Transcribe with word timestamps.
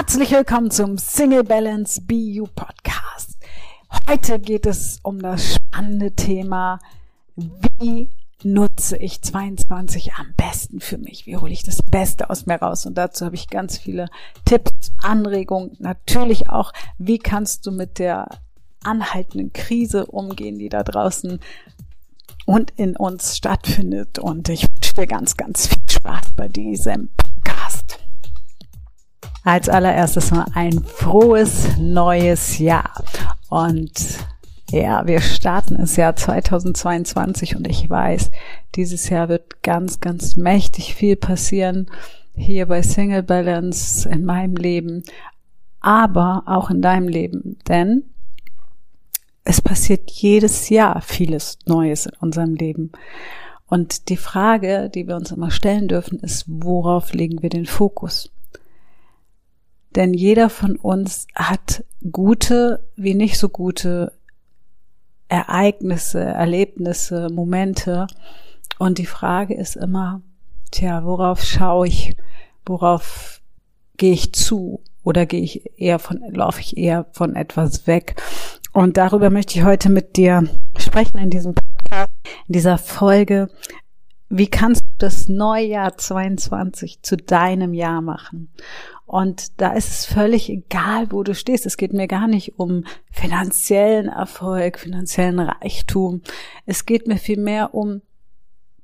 Herzlich 0.00 0.30
willkommen 0.30 0.70
zum 0.70 0.96
Single 0.96 1.44
Balance 1.44 2.00
BU 2.00 2.46
Podcast. 2.54 3.36
Heute 4.08 4.40
geht 4.40 4.64
es 4.64 4.98
um 5.02 5.20
das 5.20 5.56
spannende 5.56 6.12
Thema, 6.12 6.78
wie 7.36 8.08
nutze 8.42 8.96
ich 8.96 9.20
22 9.20 10.14
am 10.14 10.32
besten 10.38 10.80
für 10.80 10.96
mich? 10.96 11.26
Wie 11.26 11.36
hole 11.36 11.52
ich 11.52 11.64
das 11.64 11.82
Beste 11.82 12.30
aus 12.30 12.46
mir 12.46 12.54
raus? 12.54 12.86
Und 12.86 12.96
dazu 12.96 13.26
habe 13.26 13.34
ich 13.34 13.50
ganz 13.50 13.76
viele 13.76 14.08
Tipps, 14.46 14.90
Anregungen. 15.02 15.76
Natürlich 15.80 16.48
auch, 16.48 16.72
wie 16.96 17.18
kannst 17.18 17.66
du 17.66 17.70
mit 17.70 17.98
der 17.98 18.26
anhaltenden 18.82 19.52
Krise 19.52 20.06
umgehen, 20.06 20.58
die 20.58 20.70
da 20.70 20.82
draußen 20.82 21.40
und 22.46 22.70
in 22.78 22.96
uns 22.96 23.36
stattfindet. 23.36 24.18
Und 24.18 24.48
ich 24.48 24.62
wünsche 24.62 24.94
dir 24.94 25.06
ganz, 25.06 25.36
ganz 25.36 25.66
viel 25.66 25.90
Spaß 25.90 26.32
bei 26.36 26.48
diesem 26.48 27.08
Podcast. 27.08 27.29
Als 29.42 29.68
allererstes 29.68 30.30
mal 30.30 30.46
ein 30.54 30.84
frohes 30.84 31.76
neues 31.78 32.58
Jahr. 32.58 33.02
Und 33.48 34.18
ja, 34.70 35.06
wir 35.06 35.20
starten 35.20 35.78
das 35.78 35.96
Jahr 35.96 36.14
2022 36.14 37.56
und 37.56 37.66
ich 37.66 37.88
weiß, 37.88 38.30
dieses 38.74 39.08
Jahr 39.08 39.28
wird 39.28 39.62
ganz, 39.62 40.00
ganz 40.00 40.36
mächtig 40.36 40.94
viel 40.94 41.16
passieren 41.16 41.90
hier 42.34 42.66
bei 42.66 42.82
Single 42.82 43.22
Balance 43.22 44.08
in 44.08 44.24
meinem 44.24 44.56
Leben, 44.56 45.02
aber 45.80 46.44
auch 46.46 46.70
in 46.70 46.82
deinem 46.82 47.08
Leben. 47.08 47.58
Denn 47.68 48.04
es 49.44 49.60
passiert 49.60 50.10
jedes 50.10 50.68
Jahr 50.68 51.02
vieles 51.02 51.58
Neues 51.66 52.06
in 52.06 52.12
unserem 52.20 52.54
Leben. 52.54 52.92
Und 53.66 54.08
die 54.08 54.16
Frage, 54.16 54.90
die 54.90 55.06
wir 55.06 55.16
uns 55.16 55.30
immer 55.30 55.50
stellen 55.50 55.88
dürfen, 55.88 56.18
ist, 56.20 56.44
worauf 56.46 57.12
legen 57.12 57.42
wir 57.42 57.50
den 57.50 57.66
Fokus? 57.66 58.30
Denn 59.96 60.14
jeder 60.14 60.50
von 60.50 60.76
uns 60.76 61.26
hat 61.34 61.84
gute 62.10 62.88
wie 62.96 63.14
nicht 63.14 63.38
so 63.38 63.48
gute 63.48 64.12
Ereignisse, 65.28 66.20
Erlebnisse, 66.20 67.28
Momente. 67.30 68.06
Und 68.78 68.98
die 68.98 69.06
Frage 69.06 69.54
ist 69.54 69.76
immer, 69.76 70.22
tja, 70.70 71.04
worauf 71.04 71.42
schaue 71.42 71.88
ich? 71.88 72.16
Worauf 72.66 73.40
gehe 73.96 74.12
ich 74.12 74.32
zu? 74.32 74.82
Oder 75.02 75.26
gehe 75.26 75.40
ich 75.40 75.78
eher 75.78 75.98
von, 75.98 76.20
laufe 76.30 76.60
ich 76.60 76.76
eher 76.76 77.06
von 77.12 77.36
etwas 77.36 77.86
weg? 77.86 78.20
Und 78.72 78.96
darüber 78.96 79.30
möchte 79.30 79.58
ich 79.58 79.64
heute 79.64 79.88
mit 79.88 80.16
dir 80.16 80.48
sprechen 80.76 81.18
in 81.18 81.30
diesem 81.30 81.54
Podcast, 81.54 82.10
in 82.46 82.52
dieser 82.52 82.78
Folge. 82.78 83.48
Wie 84.32 84.46
kannst 84.46 84.82
du 84.82 84.90
das 84.98 85.28
Neujahr 85.28 85.98
22 85.98 87.02
zu 87.02 87.16
deinem 87.16 87.74
Jahr 87.74 88.00
machen? 88.00 88.52
Und 89.04 89.60
da 89.60 89.72
ist 89.72 89.90
es 89.90 90.06
völlig 90.06 90.48
egal, 90.48 91.10
wo 91.10 91.24
du 91.24 91.34
stehst. 91.34 91.66
Es 91.66 91.76
geht 91.76 91.92
mir 91.92 92.06
gar 92.06 92.28
nicht 92.28 92.56
um 92.56 92.84
finanziellen 93.10 94.06
Erfolg, 94.06 94.78
finanziellen 94.78 95.40
Reichtum. 95.40 96.22
Es 96.64 96.86
geht 96.86 97.08
mir 97.08 97.16
vielmehr 97.16 97.74
um 97.74 98.02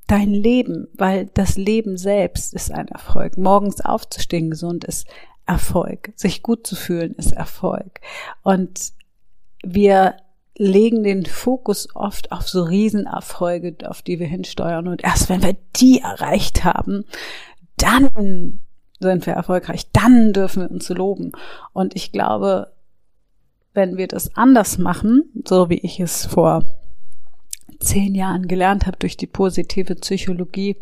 dein 0.08 0.30
Leben, 0.30 0.88
weil 0.94 1.26
das 1.26 1.56
Leben 1.56 1.96
selbst 1.96 2.52
ist 2.52 2.72
ein 2.72 2.88
Erfolg. 2.88 3.38
Morgens 3.38 3.80
aufzustehen 3.80 4.50
gesund 4.50 4.82
ist 4.82 5.06
Erfolg. 5.46 6.12
Sich 6.16 6.42
gut 6.42 6.66
zu 6.66 6.74
fühlen 6.74 7.14
ist 7.14 7.30
Erfolg. 7.30 8.00
Und 8.42 8.92
wir 9.62 10.16
legen 10.58 11.02
den 11.02 11.26
Fokus 11.26 11.88
oft 11.94 12.32
auf 12.32 12.48
so 12.48 12.62
Riesenerfolge, 12.62 13.76
auf 13.88 14.02
die 14.02 14.18
wir 14.18 14.26
hinsteuern. 14.26 14.88
Und 14.88 15.04
erst 15.04 15.28
wenn 15.28 15.42
wir 15.42 15.56
die 15.76 16.00
erreicht 16.00 16.64
haben, 16.64 17.04
dann 17.76 18.60
sind 18.98 19.26
wir 19.26 19.34
erfolgreich, 19.34 19.90
dann 19.92 20.32
dürfen 20.32 20.62
wir 20.62 20.70
uns 20.70 20.88
loben. 20.88 21.32
Und 21.72 21.94
ich 21.94 22.12
glaube, 22.12 22.72
wenn 23.74 23.98
wir 23.98 24.08
das 24.08 24.34
anders 24.36 24.78
machen, 24.78 25.24
so 25.44 25.68
wie 25.68 25.78
ich 25.78 26.00
es 26.00 26.24
vor 26.24 26.64
zehn 27.78 28.14
Jahren 28.14 28.48
gelernt 28.48 28.86
habe 28.86 28.96
durch 28.98 29.18
die 29.18 29.26
positive 29.26 29.94
Psychologie 29.96 30.76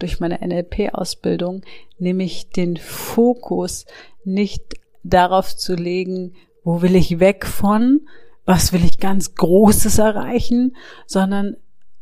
durch 0.00 0.18
meine 0.18 0.40
NLP-Ausbildung, 0.40 1.62
nämlich 1.98 2.50
den 2.50 2.76
Fokus 2.76 3.86
nicht 4.24 4.62
darauf 5.04 5.56
zu 5.56 5.76
legen, 5.76 6.34
wo 6.64 6.82
will 6.82 6.96
ich 6.96 7.20
weg 7.20 7.46
von, 7.46 8.00
was 8.44 8.72
will 8.72 8.84
ich 8.84 8.98
ganz 8.98 9.34
Großes 9.34 9.98
erreichen, 9.98 10.76
sondern 11.06 11.56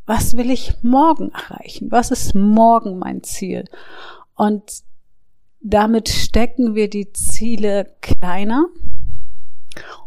was 0.05 0.35
will 0.35 0.49
ich 0.49 0.73
morgen 0.81 1.31
erreichen? 1.31 1.91
Was 1.91 2.11
ist 2.11 2.35
morgen 2.35 2.99
mein 2.99 3.23
Ziel? 3.23 3.65
Und 4.35 4.83
damit 5.61 6.09
stecken 6.09 6.75
wir 6.75 6.89
die 6.89 7.13
Ziele 7.13 7.93
kleiner. 8.01 8.65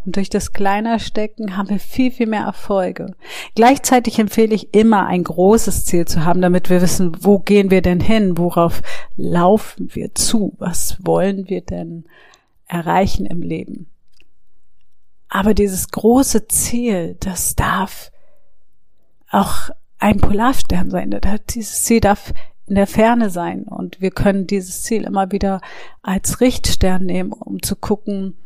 Und 0.05 0.17
durch 0.17 0.29
das 0.29 0.53
kleiner 0.53 0.99
Stecken 0.99 1.57
haben 1.57 1.71
wir 1.71 1.79
viel, 1.79 2.11
viel 2.11 2.27
mehr 2.27 2.43
Erfolge. 2.43 3.15
Gleichzeitig 3.55 4.19
empfehle 4.19 4.55
ich 4.55 4.75
immer 4.75 5.07
ein 5.07 5.25
großes 5.25 5.87
Ziel 5.87 6.07
zu 6.07 6.25
haben, 6.25 6.43
damit 6.43 6.69
wir 6.69 6.83
wissen, 6.83 7.17
wo 7.21 7.39
gehen 7.39 7.71
wir 7.71 7.81
denn 7.81 8.01
hin? 8.01 8.37
Worauf 8.37 8.83
laufen 9.17 9.89
wir 9.95 10.15
zu? 10.15 10.55
Was 10.59 10.99
wollen 11.01 11.49
wir 11.49 11.63
denn 11.63 12.05
erreichen 12.67 13.25
im 13.25 13.41
Leben? 13.41 13.87
Aber 15.29 15.55
dieses 15.55 15.89
große 15.89 16.47
Ziel, 16.49 17.17
das 17.21 17.57
darf 17.57 18.11
auch 19.31 19.71
ein 19.99 20.21
Polarstern 20.21 20.91
sein. 20.91 21.19
Dieses 21.51 21.83
Ziel 21.83 22.01
darf 22.01 22.33
in 22.67 22.77
der 22.77 22.87
Ferne 22.87 23.31
sein 23.31 23.65
und 23.65 24.01
wir 24.01 24.11
können 24.11 24.47
dieses 24.47 24.83
Ziel 24.83 25.05
immer 25.05 25.33
wieder 25.33 25.61
als 26.03 26.41
Richtstern 26.41 27.05
nehmen, 27.05 27.33
um 27.33 27.63
zu 27.63 27.77
gucken, 27.77 28.37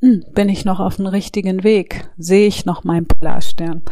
hm, 0.00 0.24
bin 0.32 0.48
ich 0.48 0.64
noch 0.64 0.78
auf 0.78 0.96
dem 0.96 1.06
richtigen 1.06 1.64
Weg? 1.64 2.08
Sehe 2.16 2.46
ich 2.46 2.64
noch 2.64 2.84
meinen 2.84 3.06
Polarstern? 3.06 3.82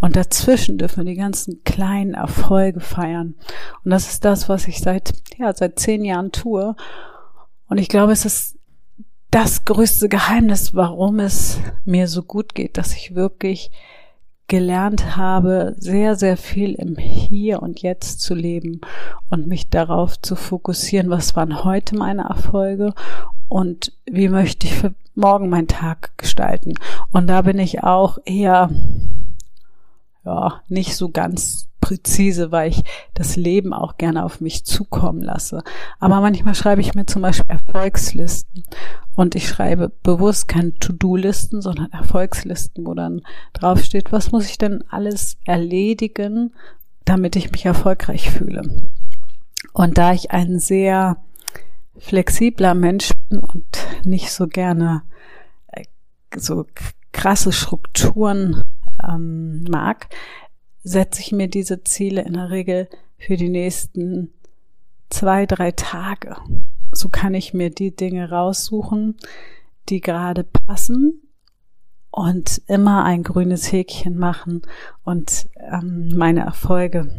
Und 0.00 0.14
dazwischen 0.14 0.78
dürfen 0.78 1.04
wir 1.04 1.12
die 1.12 1.18
ganzen 1.18 1.64
kleinen 1.64 2.14
Erfolge 2.14 2.80
feiern. 2.80 3.34
Und 3.84 3.90
das 3.90 4.08
ist 4.08 4.24
das, 4.24 4.48
was 4.48 4.68
ich 4.68 4.78
seit, 4.78 5.12
ja, 5.38 5.52
seit 5.52 5.78
zehn 5.80 6.04
Jahren 6.04 6.30
tue. 6.30 6.76
Und 7.68 7.78
ich 7.78 7.88
glaube, 7.88 8.12
es 8.12 8.24
ist 8.24 8.55
das 9.30 9.64
größte 9.64 10.08
Geheimnis, 10.08 10.74
warum 10.74 11.20
es 11.20 11.58
mir 11.84 12.08
so 12.08 12.22
gut 12.22 12.54
geht, 12.54 12.78
dass 12.78 12.94
ich 12.94 13.14
wirklich 13.14 13.70
gelernt 14.48 15.16
habe, 15.16 15.74
sehr, 15.78 16.14
sehr 16.14 16.36
viel 16.36 16.74
im 16.74 16.96
Hier 16.96 17.62
und 17.62 17.82
Jetzt 17.82 18.20
zu 18.20 18.34
leben 18.34 18.80
und 19.28 19.48
mich 19.48 19.70
darauf 19.70 20.20
zu 20.20 20.36
fokussieren, 20.36 21.10
was 21.10 21.34
waren 21.34 21.64
heute 21.64 21.96
meine 21.96 22.22
Erfolge 22.22 22.94
und 23.48 23.92
wie 24.06 24.28
möchte 24.28 24.66
ich 24.66 24.74
für 24.74 24.94
morgen 25.14 25.48
meinen 25.48 25.68
Tag 25.68 26.16
gestalten. 26.16 26.74
Und 27.10 27.26
da 27.26 27.42
bin 27.42 27.58
ich 27.58 27.82
auch 27.82 28.18
eher, 28.24 28.70
ja, 30.24 30.60
nicht 30.68 30.96
so 30.96 31.08
ganz 31.08 31.68
präzise, 31.86 32.50
weil 32.50 32.70
ich 32.70 32.82
das 33.14 33.36
Leben 33.36 33.72
auch 33.72 33.96
gerne 33.96 34.24
auf 34.24 34.40
mich 34.40 34.64
zukommen 34.64 35.22
lasse. 35.22 35.62
Aber 36.00 36.20
manchmal 36.20 36.56
schreibe 36.56 36.80
ich 36.80 36.94
mir 36.94 37.06
zum 37.06 37.22
Beispiel 37.22 37.48
Erfolgslisten 37.48 38.64
und 39.14 39.36
ich 39.36 39.46
schreibe 39.46 39.92
bewusst 40.02 40.48
keine 40.48 40.74
To-Do-Listen, 40.74 41.62
sondern 41.62 41.92
Erfolgslisten, 41.92 42.84
wo 42.84 42.94
dann 42.94 43.22
draufsteht, 43.52 44.10
was 44.10 44.32
muss 44.32 44.46
ich 44.50 44.58
denn 44.58 44.82
alles 44.90 45.36
erledigen, 45.44 46.54
damit 47.04 47.36
ich 47.36 47.52
mich 47.52 47.64
erfolgreich 47.64 48.32
fühle. 48.32 48.88
Und 49.72 49.96
da 49.96 50.12
ich 50.12 50.32
ein 50.32 50.58
sehr 50.58 51.18
flexibler 51.98 52.74
Mensch 52.74 53.12
bin 53.28 53.38
und 53.38 53.64
nicht 54.02 54.32
so 54.32 54.48
gerne 54.48 55.02
äh, 55.68 55.84
so 56.34 56.66
krasse 57.12 57.52
Strukturen 57.52 58.64
ähm, 59.08 59.62
mag, 59.70 60.08
setze 60.86 61.20
ich 61.20 61.32
mir 61.32 61.48
diese 61.48 61.82
Ziele 61.82 62.22
in 62.22 62.34
der 62.34 62.50
Regel 62.50 62.88
für 63.18 63.36
die 63.36 63.48
nächsten 63.48 64.32
zwei, 65.10 65.44
drei 65.44 65.72
Tage. 65.72 66.36
So 66.92 67.08
kann 67.08 67.34
ich 67.34 67.52
mir 67.52 67.70
die 67.70 67.94
Dinge 67.94 68.30
raussuchen, 68.30 69.16
die 69.88 70.00
gerade 70.00 70.44
passen 70.44 71.22
und 72.10 72.62
immer 72.68 73.04
ein 73.04 73.24
grünes 73.24 73.72
Häkchen 73.72 74.16
machen 74.16 74.62
und 75.02 75.48
ähm, 75.58 76.12
meine 76.14 76.42
Erfolge 76.42 77.10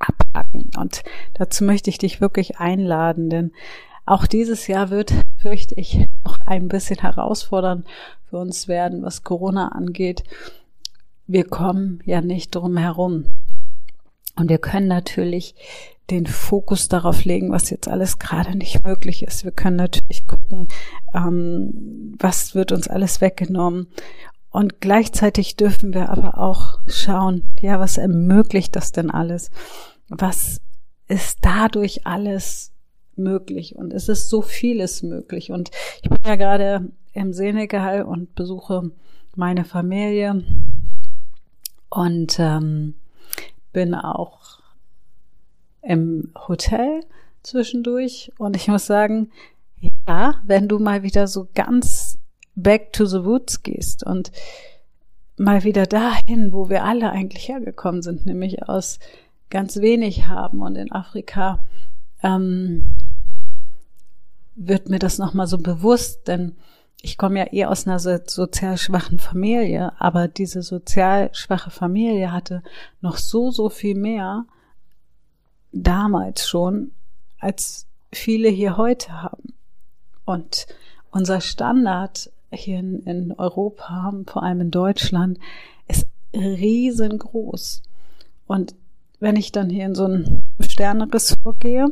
abhaken. 0.00 0.70
Und 0.76 1.04
dazu 1.34 1.62
möchte 1.62 1.90
ich 1.90 1.98
dich 1.98 2.20
wirklich 2.20 2.58
einladen, 2.58 3.30
denn 3.30 3.52
auch 4.04 4.26
dieses 4.26 4.66
Jahr 4.66 4.90
wird, 4.90 5.14
fürchte 5.36 5.76
ich, 5.76 6.08
noch 6.24 6.40
ein 6.44 6.66
bisschen 6.66 6.98
herausfordernd 6.98 7.86
für 8.28 8.38
uns 8.38 8.66
werden, 8.66 9.02
was 9.02 9.22
Corona 9.22 9.68
angeht 9.68 10.24
wir 11.28 11.44
kommen 11.44 12.00
ja 12.04 12.20
nicht 12.20 12.54
drum 12.54 12.76
herum. 12.76 13.26
Und 14.34 14.48
wir 14.48 14.58
können 14.58 14.88
natürlich 14.88 15.54
den 16.10 16.26
Fokus 16.26 16.88
darauf 16.88 17.24
legen, 17.24 17.52
was 17.52 17.70
jetzt 17.70 17.86
alles 17.86 18.18
gerade 18.18 18.56
nicht 18.56 18.84
möglich 18.84 19.22
ist. 19.22 19.44
Wir 19.44 19.52
können 19.52 19.76
natürlich 19.76 20.26
gucken, 20.26 20.68
ähm, 21.14 22.14
was 22.18 22.54
wird 22.54 22.72
uns 22.72 22.88
alles 22.88 23.20
weggenommen. 23.20 23.88
Und 24.50 24.80
gleichzeitig 24.80 25.56
dürfen 25.56 25.92
wir 25.92 26.08
aber 26.08 26.38
auch 26.38 26.78
schauen, 26.86 27.42
ja, 27.60 27.78
was 27.78 27.98
ermöglicht 27.98 28.74
das 28.74 28.92
denn 28.92 29.10
alles? 29.10 29.50
Was 30.08 30.60
ist 31.08 31.38
dadurch 31.42 32.06
alles 32.06 32.72
möglich 33.16 33.76
und 33.76 33.92
es 33.92 34.08
ist 34.08 34.30
so 34.30 34.40
vieles 34.40 35.02
möglich. 35.02 35.50
Und 35.50 35.70
ich 36.02 36.08
bin 36.08 36.18
ja 36.24 36.36
gerade 36.36 36.90
im 37.12 37.32
Senegal 37.32 38.02
und 38.02 38.34
besuche 38.34 38.90
meine 39.34 39.64
Familie 39.64 40.44
und 41.90 42.38
ähm, 42.38 42.94
bin 43.72 43.94
auch 43.94 44.60
im 45.82 46.32
Hotel 46.48 47.04
zwischendurch. 47.42 48.32
Und 48.38 48.56
ich 48.56 48.68
muss 48.68 48.86
sagen, 48.86 49.30
ja, 50.06 50.40
wenn 50.44 50.68
du 50.68 50.78
mal 50.78 51.02
wieder 51.02 51.26
so 51.26 51.48
ganz 51.54 52.18
back 52.54 52.92
to 52.92 53.06
the 53.06 53.24
woods 53.24 53.62
gehst 53.62 54.04
und 54.04 54.32
mal 55.36 55.62
wieder 55.64 55.86
dahin, 55.86 56.52
wo 56.52 56.68
wir 56.68 56.84
alle 56.84 57.10
eigentlich 57.10 57.48
hergekommen 57.48 58.02
sind, 58.02 58.26
nämlich 58.26 58.68
aus 58.68 58.98
ganz 59.50 59.76
wenig 59.76 60.26
haben 60.26 60.60
und 60.60 60.76
in 60.76 60.92
Afrika 60.92 61.64
ähm, 62.22 62.90
wird 64.56 64.88
mir 64.88 64.98
das 64.98 65.18
nochmal 65.18 65.46
so 65.46 65.58
bewusst, 65.58 66.26
denn 66.26 66.56
ich 67.00 67.16
komme 67.16 67.38
ja 67.38 67.52
eh 67.52 67.64
aus 67.66 67.86
einer 67.86 67.98
sozial 67.98 68.76
schwachen 68.76 69.18
Familie, 69.18 69.92
aber 70.00 70.28
diese 70.28 70.62
sozial 70.62 71.30
schwache 71.32 71.70
Familie 71.70 72.32
hatte 72.32 72.62
noch 73.00 73.16
so, 73.16 73.50
so 73.50 73.68
viel 73.68 73.94
mehr 73.94 74.46
damals 75.72 76.48
schon, 76.48 76.92
als 77.38 77.86
viele 78.12 78.48
hier 78.48 78.76
heute 78.76 79.22
haben. 79.22 79.54
Und 80.24 80.66
unser 81.10 81.40
Standard 81.40 82.30
hier 82.50 82.78
in, 82.78 83.02
in 83.04 83.32
Europa, 83.32 84.12
vor 84.26 84.42
allem 84.42 84.62
in 84.62 84.70
Deutschland, 84.70 85.38
ist 85.86 86.06
riesengroß. 86.34 87.82
Und 88.46 88.74
wenn 89.20 89.36
ich 89.36 89.52
dann 89.52 89.70
hier 89.70 89.86
in 89.86 89.94
so 89.94 90.06
ein 90.06 90.44
Sterne-Ressort 90.60 91.60
gehe, 91.60 91.86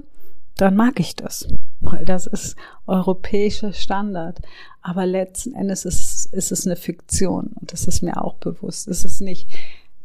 dann 0.56 0.74
mag 0.74 0.98
ich 1.00 1.14
das, 1.14 1.48
weil 1.86 2.04
das 2.04 2.26
ist 2.26 2.56
europäischer 2.86 3.72
Standard. 3.72 4.40
Aber 4.82 5.06
letzten 5.06 5.54
Endes 5.54 5.84
ist, 5.84 6.32
ist 6.32 6.52
es 6.52 6.66
eine 6.66 6.76
Fiktion 6.76 7.48
und 7.60 7.72
das 7.72 7.86
ist 7.86 8.02
mir 8.02 8.22
auch 8.22 8.34
bewusst. 8.34 8.88
Es 8.88 9.04
ist 9.04 9.20
nicht 9.20 9.48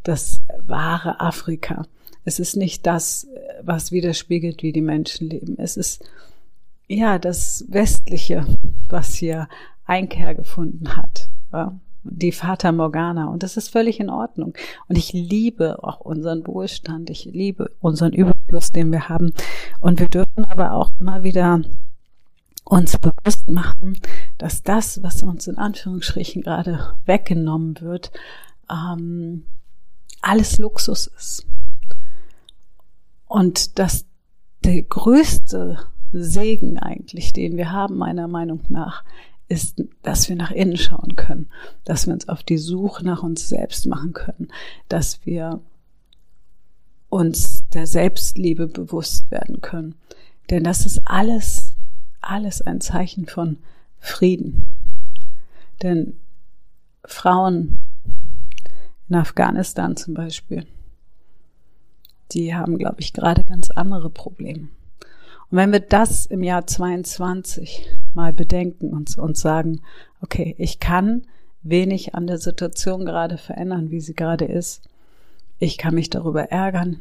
das 0.04 0.42
wahre 0.66 1.20
Afrika. 1.20 1.86
Es 2.24 2.40
ist 2.40 2.56
nicht 2.56 2.86
das, 2.86 3.28
was 3.64 3.92
widerspiegelt, 3.92 4.64
wie 4.64 4.72
die 4.72 4.82
Menschen 4.82 5.30
leben. 5.30 5.58
Es 5.58 5.78
ist 5.78 6.04
ja 6.88 7.20
das 7.20 7.66
Westliche, 7.68 8.46
was 8.90 9.14
hier 9.14 9.48
Einkehr 9.86 10.36
gefunden 10.36 10.96
hat. 10.96 11.30
Ja, 11.52 11.80
die 12.04 12.32
Fata 12.32 12.72
Morgana. 12.72 13.28
Und 13.28 13.44
das 13.44 13.58
ist 13.58 13.70
völlig 13.70 14.00
in 14.00 14.10
Ordnung. 14.10 14.54
Und 14.88 14.98
ich 14.98 15.14
liebe 15.14 15.84
auch 15.84 16.00
unseren 16.00 16.46
Wohlstand. 16.48 17.10
Ich 17.10 17.26
liebe 17.26 17.72
unseren 17.80 18.14
Überfluss, 18.52 18.72
den 18.72 18.92
wir 18.92 19.10
haben. 19.10 19.34
Und 19.80 20.00
wir 20.00 20.08
dürfen 20.08 20.46
aber 20.46 20.74
auch 20.74 20.92
mal 21.00 21.24
wieder 21.24 21.62
uns 22.66 22.98
bewusst 22.98 23.50
machen, 23.50 24.00
dass 24.38 24.64
das, 24.64 25.02
was 25.04 25.24
uns 25.24 25.48
in 25.48 25.58
Anführungsstrichen 25.58 26.42
gerade 26.42 26.96
weggenommen 27.06 27.82
wird, 27.82 28.12
ähm, 28.70 29.46
alles 30.22 30.60
Luxus 30.60 31.08
ist. 31.08 31.46
Und 33.26 33.80
dass 33.80 34.06
der 34.64 34.84
größte 34.84 35.80
Segen 36.12 36.78
eigentlich, 36.78 37.34
den 37.34 37.58
wir 37.58 37.72
haben, 37.72 37.98
meiner 37.98 38.28
Meinung 38.28 38.62
nach, 38.70 39.04
ist, 39.48 39.84
dass 40.02 40.30
wir 40.30 40.36
nach 40.36 40.52
innen 40.52 40.78
schauen 40.78 41.16
können, 41.16 41.50
dass 41.84 42.08
wir 42.08 42.14
uns 42.14 42.30
auf 42.30 42.44
die 42.44 42.58
Suche 42.58 43.04
nach 43.06 43.24
uns 43.24 43.50
selbst 43.50 43.86
machen 43.86 44.14
können, 44.14 44.50
dass 44.88 45.26
wir 45.26 45.62
uns 47.12 47.68
der 47.70 47.86
Selbstliebe 47.86 48.68
bewusst 48.68 49.30
werden 49.30 49.62
können. 49.62 49.96
Denn 50.50 50.64
das 50.64 50.86
ist 50.86 51.02
alles, 51.06 51.74
alles 52.22 52.62
ein 52.62 52.82
Zeichen 52.82 53.28
von 53.28 53.58
Frieden. 54.00 54.64
Denn 55.84 56.20
Frauen 57.04 57.80
in 59.10 59.16
Afghanistan 59.16 59.98
zum 59.98 60.14
Beispiel, 60.14 60.66
die 62.32 62.56
haben, 62.56 62.78
glaube 62.78 63.02
ich, 63.02 63.12
gerade 63.12 63.44
ganz 63.44 63.70
andere 63.72 64.10
Probleme. 64.10 64.70
Und 65.50 65.58
wenn 65.58 65.74
wir 65.74 65.82
das 65.82 66.26
im 66.26 66.44
Jahr 66.44 66.66
22 66.66 67.90
mal 68.14 68.32
bedenken 68.32 68.92
und 68.92 69.18
uns 69.18 69.42
sagen, 69.42 69.82
okay, 70.22 70.56
ich 70.58 70.80
kann 70.80 71.24
wenig 71.62 72.16
an 72.16 72.26
der 72.26 72.38
Situation 72.38 73.04
gerade 73.06 73.38
verändern, 73.38 73.92
wie 73.92 74.00
sie 74.00 74.14
gerade 74.14 74.46
ist. 74.46 74.88
Ich 75.64 75.78
kann 75.78 75.94
mich 75.94 76.10
darüber 76.10 76.46
ärgern. 76.46 77.00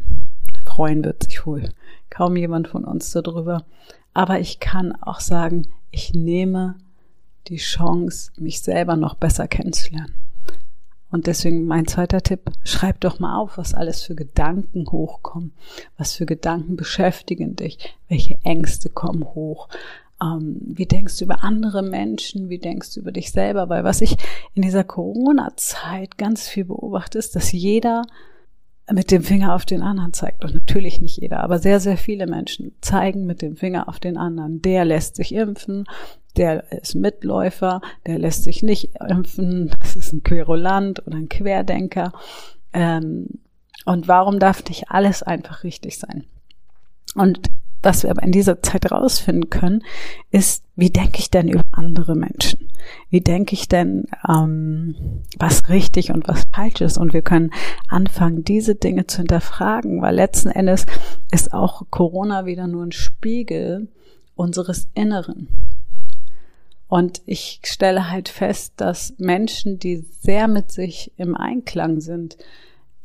Freuen 0.66 1.02
wird 1.02 1.22
sich 1.22 1.46
wohl 1.46 1.70
kaum 2.10 2.36
jemand 2.36 2.68
von 2.68 2.84
uns 2.84 3.10
darüber. 3.10 3.64
Aber 4.12 4.38
ich 4.38 4.60
kann 4.60 4.92
auch 5.00 5.20
sagen, 5.20 5.68
ich 5.90 6.12
nehme 6.12 6.74
die 7.46 7.56
Chance, 7.56 8.32
mich 8.36 8.60
selber 8.60 8.96
noch 8.96 9.14
besser 9.14 9.48
kennenzulernen. 9.48 10.12
Und 11.10 11.26
deswegen 11.26 11.64
mein 11.64 11.86
zweiter 11.86 12.20
Tipp, 12.20 12.50
schreib 12.62 13.00
doch 13.00 13.18
mal 13.18 13.38
auf, 13.38 13.56
was 13.56 13.72
alles 13.72 14.02
für 14.02 14.14
Gedanken 14.14 14.86
hochkommen, 14.92 15.54
was 15.96 16.12
für 16.12 16.26
Gedanken 16.26 16.76
beschäftigen 16.76 17.56
dich, 17.56 17.78
welche 18.08 18.38
Ängste 18.44 18.90
kommen 18.90 19.24
hoch, 19.24 19.70
ähm, 20.22 20.60
wie 20.66 20.84
denkst 20.84 21.16
du 21.16 21.24
über 21.24 21.44
andere 21.44 21.82
Menschen, 21.82 22.50
wie 22.50 22.58
denkst 22.58 22.92
du 22.92 23.00
über 23.00 23.10
dich 23.10 23.32
selber, 23.32 23.70
weil 23.70 23.84
was 23.84 24.02
ich 24.02 24.18
in 24.52 24.60
dieser 24.60 24.84
Corona-Zeit 24.84 26.18
ganz 26.18 26.46
viel 26.46 26.66
beobachte, 26.66 27.16
ist, 27.18 27.34
dass 27.34 27.52
jeder 27.52 28.02
mit 28.92 29.10
dem 29.10 29.22
Finger 29.22 29.54
auf 29.54 29.64
den 29.64 29.82
anderen 29.82 30.12
zeigt. 30.12 30.44
Und 30.44 30.54
natürlich 30.54 31.00
nicht 31.00 31.18
jeder, 31.20 31.42
aber 31.42 31.58
sehr, 31.58 31.80
sehr 31.80 31.96
viele 31.96 32.26
Menschen 32.26 32.72
zeigen 32.80 33.26
mit 33.26 33.42
dem 33.42 33.56
Finger 33.56 33.88
auf 33.88 34.00
den 34.00 34.16
anderen. 34.16 34.62
Der 34.62 34.84
lässt 34.84 35.16
sich 35.16 35.34
impfen, 35.34 35.86
der 36.36 36.70
ist 36.72 36.94
Mitläufer, 36.94 37.80
der 38.06 38.18
lässt 38.18 38.44
sich 38.44 38.62
nicht 38.62 38.90
impfen, 39.08 39.70
das 39.80 39.96
ist 39.96 40.12
ein 40.12 40.22
Querulant 40.22 41.06
oder 41.06 41.16
ein 41.16 41.28
Querdenker. 41.28 42.12
Ähm, 42.72 43.26
und 43.84 44.08
warum 44.08 44.38
darf 44.38 44.64
nicht 44.64 44.90
alles 44.90 45.22
einfach 45.22 45.64
richtig 45.64 45.98
sein? 45.98 46.24
Und 47.14 47.50
was 47.82 48.02
wir 48.02 48.10
aber 48.10 48.22
in 48.22 48.32
dieser 48.32 48.62
Zeit 48.62 48.90
rausfinden 48.92 49.48
können, 49.48 49.82
ist, 50.30 50.64
wie 50.76 50.90
denke 50.90 51.18
ich 51.18 51.30
denn 51.30 51.48
über 51.48 51.64
andere 51.80 52.14
Menschen? 52.14 52.68
Wie 53.08 53.20
denke 53.20 53.54
ich 53.54 53.68
denn, 53.68 54.04
ähm, 54.28 54.94
was 55.38 55.68
richtig 55.68 56.12
und 56.12 56.28
was 56.28 56.44
falsch 56.54 56.80
ist? 56.82 56.98
Und 56.98 57.12
wir 57.12 57.22
können 57.22 57.50
anfangen, 57.88 58.44
diese 58.44 58.74
Dinge 58.74 59.06
zu 59.06 59.18
hinterfragen, 59.18 60.02
weil 60.02 60.14
letzten 60.14 60.50
Endes 60.50 60.86
ist 61.32 61.52
auch 61.52 61.82
Corona 61.90 62.44
wieder 62.44 62.66
nur 62.66 62.84
ein 62.84 62.92
Spiegel 62.92 63.88
unseres 64.34 64.88
Inneren. 64.94 65.48
Und 66.86 67.22
ich 67.24 67.60
stelle 67.64 68.10
halt 68.10 68.28
fest, 68.28 68.74
dass 68.76 69.14
Menschen, 69.18 69.78
die 69.78 70.04
sehr 70.20 70.48
mit 70.48 70.72
sich 70.72 71.12
im 71.16 71.36
Einklang 71.36 72.00
sind, 72.00 72.36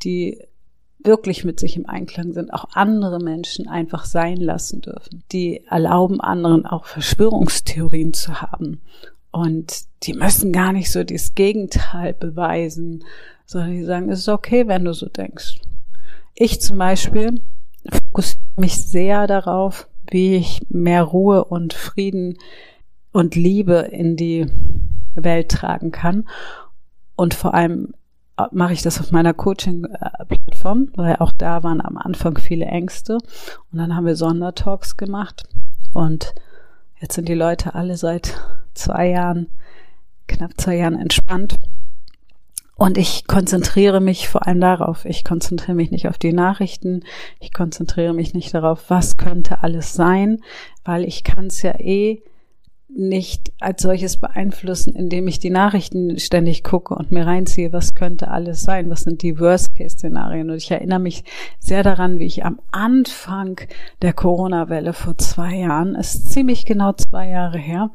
die 0.02 0.38
wirklich 1.06 1.44
mit 1.44 1.60
sich 1.60 1.76
im 1.76 1.86
Einklang 1.86 2.32
sind, 2.32 2.52
auch 2.52 2.66
andere 2.74 3.18
Menschen 3.18 3.68
einfach 3.68 4.04
sein 4.04 4.36
lassen 4.36 4.80
dürfen. 4.80 5.22
Die 5.32 5.64
erlauben 5.68 6.20
anderen 6.20 6.66
auch 6.66 6.84
Verschwörungstheorien 6.84 8.12
zu 8.12 8.42
haben. 8.42 8.80
Und 9.30 9.84
die 10.02 10.14
müssen 10.14 10.52
gar 10.52 10.72
nicht 10.72 10.90
so 10.90 11.04
das 11.04 11.34
Gegenteil 11.34 12.14
beweisen, 12.14 13.04
sondern 13.44 13.72
die 13.72 13.84
sagen, 13.84 14.10
es 14.10 14.20
ist 14.20 14.28
okay, 14.28 14.66
wenn 14.66 14.84
du 14.84 14.92
so 14.92 15.08
denkst. 15.08 15.60
Ich 16.34 16.60
zum 16.60 16.78
Beispiel 16.78 17.40
fokussiere 17.90 18.40
mich 18.56 18.76
sehr 18.76 19.26
darauf, 19.26 19.88
wie 20.10 20.36
ich 20.36 20.62
mehr 20.68 21.02
Ruhe 21.02 21.44
und 21.44 21.72
Frieden 21.72 22.38
und 23.12 23.34
Liebe 23.34 23.88
in 23.92 24.16
die 24.16 24.46
Welt 25.14 25.50
tragen 25.50 25.92
kann. 25.92 26.28
Und 27.14 27.34
vor 27.34 27.54
allem 27.54 27.94
mache 28.52 28.72
ich 28.72 28.82
das 28.82 29.00
auf 29.00 29.12
meiner 29.12 29.34
Coaching-Plattform, 29.34 30.90
weil 30.94 31.16
auch 31.16 31.32
da 31.32 31.62
waren 31.62 31.80
am 31.80 31.96
Anfang 31.96 32.38
viele 32.38 32.66
Ängste. 32.66 33.14
Und 33.72 33.78
dann 33.78 33.94
haben 33.96 34.06
wir 34.06 34.16
Sondertalks 34.16 34.96
gemacht. 34.96 35.44
Und 35.92 36.34
jetzt 37.00 37.14
sind 37.14 37.28
die 37.28 37.34
Leute 37.34 37.74
alle 37.74 37.96
seit 37.96 38.40
zwei 38.74 39.08
Jahren, 39.08 39.48
knapp 40.26 40.52
zwei 40.56 40.76
Jahren 40.76 40.98
entspannt. 40.98 41.56
Und 42.74 42.98
ich 42.98 43.26
konzentriere 43.26 44.00
mich 44.00 44.28
vor 44.28 44.46
allem 44.46 44.60
darauf. 44.60 45.06
Ich 45.06 45.24
konzentriere 45.24 45.74
mich 45.74 45.90
nicht 45.90 46.08
auf 46.08 46.18
die 46.18 46.34
Nachrichten. 46.34 47.04
Ich 47.40 47.54
konzentriere 47.54 48.12
mich 48.12 48.34
nicht 48.34 48.52
darauf, 48.52 48.90
was 48.90 49.16
könnte 49.16 49.62
alles 49.62 49.94
sein, 49.94 50.42
weil 50.84 51.04
ich 51.04 51.24
kann 51.24 51.46
es 51.46 51.62
ja 51.62 51.80
eh 51.80 52.22
nicht 52.88 53.52
als 53.60 53.82
solches 53.82 54.16
beeinflussen, 54.16 54.94
indem 54.94 55.26
ich 55.26 55.40
die 55.40 55.50
Nachrichten 55.50 56.18
ständig 56.18 56.62
gucke 56.62 56.94
und 56.94 57.10
mir 57.10 57.26
reinziehe, 57.26 57.72
was 57.72 57.94
könnte 57.94 58.28
alles 58.28 58.62
sein, 58.62 58.88
was 58.90 59.02
sind 59.02 59.22
die 59.22 59.40
Worst-Case-Szenarien. 59.40 60.50
Und 60.50 60.56
ich 60.56 60.70
erinnere 60.70 61.00
mich 61.00 61.24
sehr 61.58 61.82
daran, 61.82 62.20
wie 62.20 62.26
ich 62.26 62.44
am 62.44 62.60
Anfang 62.70 63.60
der 64.02 64.12
Corona-Welle 64.12 64.92
vor 64.92 65.18
zwei 65.18 65.56
Jahren, 65.56 65.96
es 65.96 66.14
ist 66.14 66.32
ziemlich 66.32 66.64
genau 66.64 66.92
zwei 66.92 67.28
Jahre 67.28 67.58
her, 67.58 67.90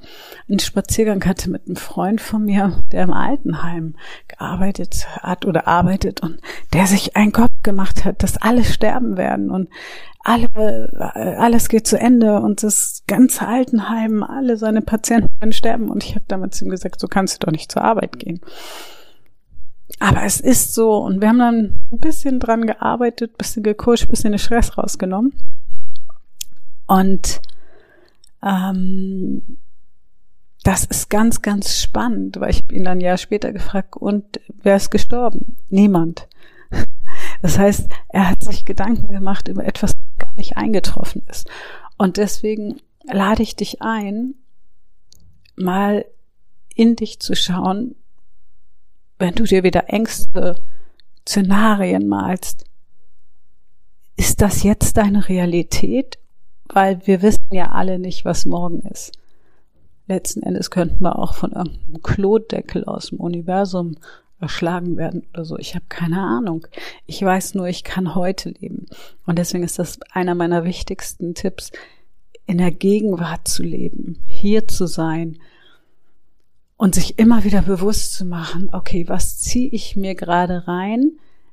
einen 0.49 0.59
Spaziergang 0.59 1.23
hatte 1.25 1.49
mit 1.49 1.67
einem 1.67 1.77
Freund 1.77 2.19
von 2.19 2.43
mir, 2.43 2.83
der 2.91 3.03
im 3.03 3.13
Altenheim 3.13 3.95
gearbeitet 4.27 5.07
hat 5.21 5.45
oder 5.45 5.67
arbeitet 5.67 6.21
und 6.21 6.39
der 6.73 6.85
sich 6.85 7.15
einen 7.15 7.31
Kopf 7.31 7.51
gemacht 7.63 8.03
hat, 8.03 8.23
dass 8.23 8.37
alle 8.37 8.65
sterben 8.65 9.15
werden 9.15 9.51
und 9.51 9.69
alle, 10.23 11.37
alles 11.37 11.69
geht 11.69 11.87
zu 11.87 11.99
Ende 11.99 12.39
und 12.41 12.63
das 12.63 13.03
ganze 13.07 13.47
Altenheim, 13.47 14.23
alle 14.23 14.57
seine 14.57 14.81
Patienten 14.81 15.51
sterben. 15.51 15.89
Und 15.89 16.03
ich 16.03 16.15
habe 16.15 16.25
damals 16.27 16.61
ihm 16.61 16.69
gesagt, 16.69 16.99
so 16.99 17.07
kannst 17.07 17.35
du 17.41 17.45
doch 17.45 17.51
nicht 17.51 17.71
zur 17.71 17.83
Arbeit 17.83 18.19
gehen. 18.19 18.39
Aber 19.99 20.23
es 20.23 20.39
ist 20.39 20.73
so 20.73 20.97
und 20.97 21.21
wir 21.21 21.29
haben 21.29 21.39
dann 21.39 21.81
ein 21.91 21.99
bisschen 21.99 22.39
dran 22.39 22.65
gearbeitet, 22.65 23.37
bisschen 23.37 23.63
gekuscht, 23.63 24.09
bisschen 24.09 24.31
den 24.31 24.39
Stress 24.39 24.77
rausgenommen. 24.77 25.33
Und 26.87 27.41
ähm, 28.43 29.57
das 30.63 30.85
ist 30.85 31.09
ganz, 31.09 31.41
ganz 31.41 31.79
spannend, 31.79 32.39
weil 32.39 32.51
ich 32.51 32.71
ihn 32.71 32.83
dann 32.83 32.99
ein 32.99 33.01
Jahr 33.01 33.17
später 33.17 33.51
gefragt, 33.51 33.97
und 33.97 34.39
wer 34.61 34.75
ist 34.75 34.91
gestorben? 34.91 35.57
Niemand. 35.69 36.27
Das 37.41 37.57
heißt, 37.57 37.89
er 38.09 38.29
hat 38.29 38.43
sich 38.43 38.65
Gedanken 38.65 39.11
gemacht 39.11 39.47
über 39.47 39.65
etwas, 39.65 39.93
nicht 40.41 40.57
eingetroffen 40.57 41.23
ist. 41.29 41.47
Und 41.97 42.17
deswegen 42.17 42.81
lade 43.03 43.43
ich 43.43 43.55
dich 43.55 43.81
ein, 43.81 44.33
mal 45.55 46.05
in 46.75 46.95
dich 46.95 47.19
zu 47.19 47.35
schauen, 47.35 47.95
wenn 49.19 49.35
du 49.35 49.43
dir 49.43 49.63
wieder 49.63 49.89
Ängste, 49.89 50.55
Szenarien 51.27 52.07
malst. 52.07 52.65
Ist 54.17 54.41
das 54.41 54.63
jetzt 54.63 54.97
deine 54.97 55.29
Realität? 55.29 56.17
Weil 56.65 57.05
wir 57.05 57.21
wissen 57.21 57.49
ja 57.51 57.71
alle 57.71 57.99
nicht, 57.99 58.25
was 58.25 58.45
morgen 58.45 58.79
ist. 58.79 59.11
Letzten 60.07 60.41
Endes 60.41 60.71
könnten 60.71 61.03
wir 61.03 61.19
auch 61.19 61.35
von 61.35 61.51
irgendeinem 61.51 62.01
Klodeckel 62.01 62.85
aus 62.85 63.09
dem 63.09 63.19
Universum 63.19 63.97
erschlagen 64.41 64.97
werden 64.97 65.23
oder 65.33 65.45
so. 65.45 65.57
Ich 65.57 65.75
habe 65.75 65.85
keine 65.87 66.21
Ahnung. 66.21 66.67
Ich 67.05 67.21
weiß 67.21 67.55
nur, 67.55 67.67
ich 67.67 67.83
kann 67.83 68.15
heute 68.15 68.49
leben. 68.49 68.87
Und 69.25 69.37
deswegen 69.37 69.63
ist 69.63 69.79
das 69.79 69.99
einer 70.11 70.35
meiner 70.35 70.63
wichtigsten 70.65 71.35
Tipps, 71.35 71.71
in 72.47 72.57
der 72.57 72.71
Gegenwart 72.71 73.47
zu 73.47 73.63
leben, 73.63 74.23
hier 74.27 74.67
zu 74.67 74.87
sein 74.87 75.37
und 76.75 76.95
sich 76.95 77.19
immer 77.19 77.43
wieder 77.43 77.61
bewusst 77.61 78.13
zu 78.13 78.25
machen, 78.25 78.69
okay, 78.73 79.07
was 79.07 79.39
ziehe 79.39 79.69
ich 79.69 79.95
mir 79.95 80.15
gerade 80.15 80.67
rein? 80.67 81.11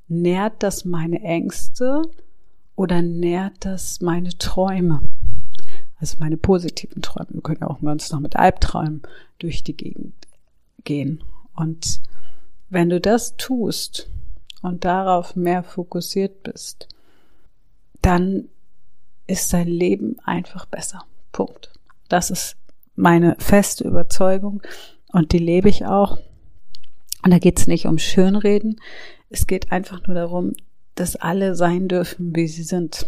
Nährt 0.09 0.63
das 0.63 0.85
meine 0.85 1.21
Ängste 1.21 2.03
oder 2.75 3.03
nährt 3.03 3.53
das 3.61 4.01
meine 4.01 4.37
Träume? 4.39 5.03
Also 6.01 6.17
meine 6.19 6.37
positiven 6.37 7.03
Träume. 7.03 7.29
Wir 7.31 7.43
können 7.43 7.59
ja 7.61 7.69
auch 7.69 7.81
ganz 7.81 8.11
noch 8.11 8.21
mit 8.21 8.37
Albträumen 8.37 9.03
durch 9.39 9.63
die 9.63 9.77
Gegend 9.77 10.15
gehen. 10.85 11.23
Und 11.55 12.01
wenn 12.71 12.89
du 12.89 13.01
das 13.01 13.37
tust 13.37 14.09
und 14.63 14.85
darauf 14.85 15.37
mehr 15.37 15.63
fokussiert 15.63 16.43
bist, 16.43 16.89
dann 18.03 18.49
ist 19.27 19.53
dein 19.53 19.69
Leben 19.69 20.17
einfach 20.25 20.67
besser. 20.67 21.05
Punkt. 21.33 21.73
Das 22.09 22.31
ist 22.31 22.57
meine 22.97 23.37
feste 23.39 23.85
Überzeugung 23.85 24.63
und 25.13 25.33
die 25.33 25.39
lebe 25.39 25.69
ich 25.69 25.87
auch. 25.87 26.19
Und 27.23 27.33
da 27.33 27.39
geht 27.39 27.59
es 27.59 27.67
nicht 27.67 27.87
um 27.87 27.99
Schönreden, 27.99 28.81
es 29.31 29.47
geht 29.47 29.73
einfach 29.73 30.07
nur 30.07 30.15
darum, 30.15 30.55
dass 30.95 31.17
alle 31.17 31.55
sein 31.55 31.89
dürfen, 31.89 32.35
wie 32.35 32.49
sie 32.49 32.63
sind. 32.63 33.07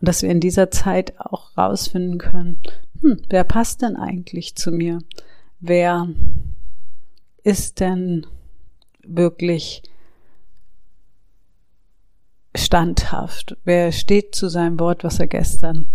Und 0.00 0.08
dass 0.08 0.22
wir 0.22 0.30
in 0.30 0.40
dieser 0.40 0.70
Zeit 0.70 1.18
auch 1.18 1.56
rausfinden 1.56 2.18
können, 2.18 2.62
hm, 3.00 3.20
wer 3.28 3.44
passt 3.44 3.82
denn 3.82 3.96
eigentlich 3.96 4.56
zu 4.56 4.70
mir? 4.70 4.98
Wer 5.60 6.08
ist 7.42 7.80
denn 7.80 8.26
wirklich 9.08 9.82
standhaft? 12.54 13.56
Wer 13.64 13.92
steht 13.92 14.34
zu 14.34 14.48
seinem 14.48 14.78
Wort, 14.80 15.04
was 15.04 15.20
er 15.20 15.26
gestern 15.26 15.92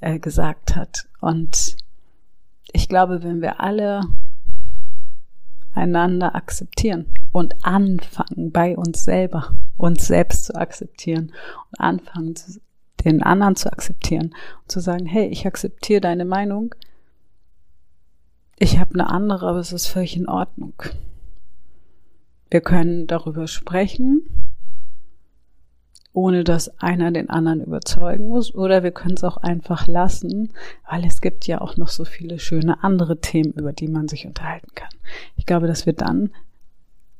äh, 0.00 0.18
gesagt 0.18 0.76
hat? 0.76 1.08
Und 1.20 1.76
ich 2.72 2.88
glaube, 2.88 3.22
wenn 3.22 3.40
wir 3.40 3.60
alle 3.60 4.02
einander 5.74 6.34
akzeptieren 6.34 7.06
und 7.32 7.64
anfangen 7.64 8.52
bei 8.52 8.76
uns 8.76 9.04
selber, 9.04 9.56
uns 9.76 10.06
selbst 10.06 10.44
zu 10.44 10.54
akzeptieren 10.54 11.32
und 11.70 11.80
anfangen, 11.80 12.34
den 13.04 13.22
anderen 13.22 13.56
zu 13.56 13.72
akzeptieren 13.72 14.34
und 14.62 14.70
zu 14.70 14.80
sagen, 14.80 15.06
hey, 15.06 15.26
ich 15.26 15.46
akzeptiere 15.46 16.00
deine 16.00 16.24
Meinung, 16.24 16.74
ich 18.56 18.78
habe 18.78 18.94
eine 18.94 19.10
andere, 19.10 19.48
aber 19.48 19.58
es 19.58 19.72
ist 19.72 19.88
völlig 19.88 20.16
in 20.16 20.28
Ordnung. 20.28 20.74
Wir 22.54 22.60
können 22.60 23.08
darüber 23.08 23.48
sprechen, 23.48 24.22
ohne 26.12 26.44
dass 26.44 26.68
einer 26.80 27.10
den 27.10 27.28
anderen 27.28 27.60
überzeugen 27.64 28.28
muss, 28.28 28.54
oder 28.54 28.84
wir 28.84 28.92
können 28.92 29.16
es 29.16 29.24
auch 29.24 29.38
einfach 29.38 29.88
lassen, 29.88 30.52
weil 30.88 31.04
es 31.04 31.20
gibt 31.20 31.48
ja 31.48 31.60
auch 31.60 31.76
noch 31.76 31.88
so 31.88 32.04
viele 32.04 32.38
schöne 32.38 32.84
andere 32.84 33.20
Themen, 33.20 33.54
über 33.54 33.72
die 33.72 33.88
man 33.88 34.06
sich 34.06 34.24
unterhalten 34.24 34.68
kann. 34.76 34.92
Ich 35.34 35.46
glaube, 35.46 35.66
dass 35.66 35.84
wir 35.84 35.94
dann 35.94 36.30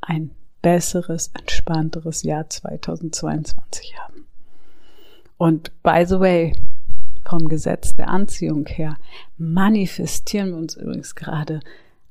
ein 0.00 0.30
besseres, 0.62 1.32
entspannteres 1.36 2.22
Jahr 2.22 2.48
2022 2.48 3.98
haben. 3.98 4.26
Und 5.36 5.72
by 5.82 6.04
the 6.06 6.20
way, 6.20 6.52
vom 7.28 7.48
Gesetz 7.48 7.96
der 7.96 8.06
Anziehung 8.06 8.66
her 8.66 8.98
manifestieren 9.36 10.50
wir 10.50 10.58
uns 10.58 10.76
übrigens 10.76 11.16
gerade 11.16 11.58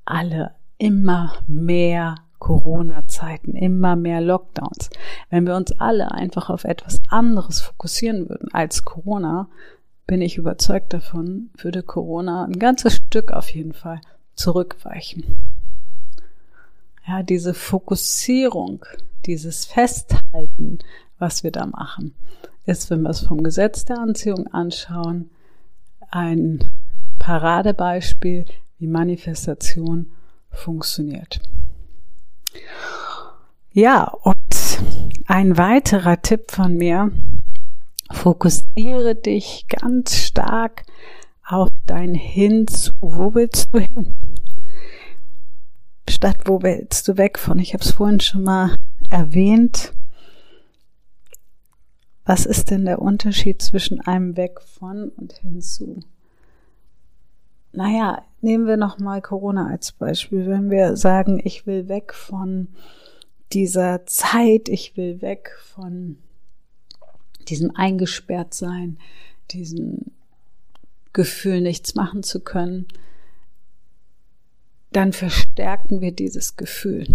alle 0.03 0.51
immer 0.77 1.37
mehr 1.47 2.15
Corona-Zeiten, 2.43 3.55
immer 3.55 3.95
mehr 3.95 4.21
Lockdowns. 4.21 4.91
Wenn 5.31 5.47
wir 5.47 5.55
uns 5.55 5.71
alle 5.79 6.11
einfach 6.11 6.49
auf 6.49 6.65
etwas 6.65 7.01
anderes 7.09 7.61
fokussieren 7.61 8.29
würden 8.29 8.53
als 8.53 8.83
Corona, 8.83 9.47
bin 10.05 10.21
ich 10.21 10.37
überzeugt 10.37 10.93
davon, 10.93 11.49
würde 11.57 11.81
Corona 11.81 12.43
ein 12.43 12.59
ganzes 12.59 12.97
Stück 12.97 13.31
auf 13.31 13.49
jeden 13.49 13.73
Fall 13.73 14.01
zurückweichen. 14.35 15.23
Ja, 17.07 17.23
diese 17.23 17.53
Fokussierung, 17.53 18.85
dieses 19.25 19.65
Festhalten, 19.65 20.79
was 21.17 21.43
wir 21.43 21.51
da 21.51 21.65
machen, 21.65 22.13
ist, 22.65 22.89
wenn 22.89 23.01
wir 23.01 23.09
es 23.09 23.21
vom 23.21 23.43
Gesetz 23.43 23.85
der 23.85 23.99
Anziehung 23.99 24.47
anschauen, 24.47 25.29
ein 26.11 26.59
Paradebeispiel, 27.19 28.45
wie 28.79 28.87
Manifestation 28.87 30.11
funktioniert. 30.49 31.39
Ja, 33.71 34.03
und 34.21 34.37
ein 35.25 35.57
weiterer 35.57 36.21
Tipp 36.21 36.51
von 36.51 36.75
mir, 36.77 37.11
fokussiere 38.11 39.15
dich 39.15 39.65
ganz 39.67 40.15
stark 40.15 40.85
auf 41.45 41.69
dein 41.85 42.13
Hinzu. 42.13 42.93
Wo 43.01 43.33
willst 43.33 43.73
du 43.73 43.79
hin? 43.79 44.13
Statt 46.07 46.41
wo 46.45 46.61
willst 46.61 47.07
du 47.07 47.17
weg 47.17 47.39
von? 47.39 47.59
Ich 47.59 47.73
habe 47.73 47.83
es 47.83 47.91
vorhin 47.91 48.19
schon 48.19 48.43
mal 48.43 48.75
erwähnt. 49.09 49.93
Was 52.25 52.45
ist 52.45 52.71
denn 52.71 52.85
der 52.85 53.01
Unterschied 53.01 53.61
zwischen 53.61 53.99
einem 54.01 54.37
Weg 54.37 54.61
von 54.61 55.09
und 55.09 55.33
hinzu? 55.33 55.99
Naja, 57.71 58.23
nehmen 58.43 58.67
wir 58.67 58.77
nochmal 58.77 59.21
Corona 59.21 59.67
als 59.67 59.93
Beispiel. 59.93 60.47
Wenn 60.47 60.69
wir 60.69 60.97
sagen, 60.97 61.41
ich 61.43 61.65
will 61.65 61.87
weg 61.87 62.13
von 62.13 62.67
dieser 63.53 64.05
Zeit, 64.05 64.69
ich 64.69 64.97
will 64.97 65.21
weg 65.21 65.55
von 65.59 66.17
diesem 67.47 67.71
Eingesperrtsein, 67.75 68.97
diesem 69.51 70.11
Gefühl, 71.13 71.61
nichts 71.61 71.95
machen 71.95 72.23
zu 72.23 72.39
können, 72.39 72.87
dann 74.91 75.13
verstärken 75.13 76.01
wir 76.01 76.11
dieses 76.11 76.55
Gefühl. 76.55 77.07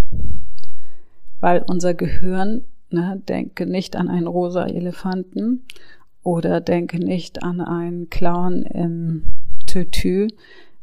Weil 1.40 1.64
unser 1.66 1.94
Gehirn, 1.94 2.64
ne, 2.90 3.22
denke 3.28 3.66
nicht 3.66 3.96
an 3.96 4.08
einen 4.08 4.26
rosa 4.26 4.66
Elefanten 4.66 5.64
oder 6.22 6.60
denke 6.60 6.98
nicht 6.98 7.42
an 7.42 7.60
einen 7.60 8.10
Clown 8.10 8.62
im 8.62 9.24
Tütü 9.66 10.28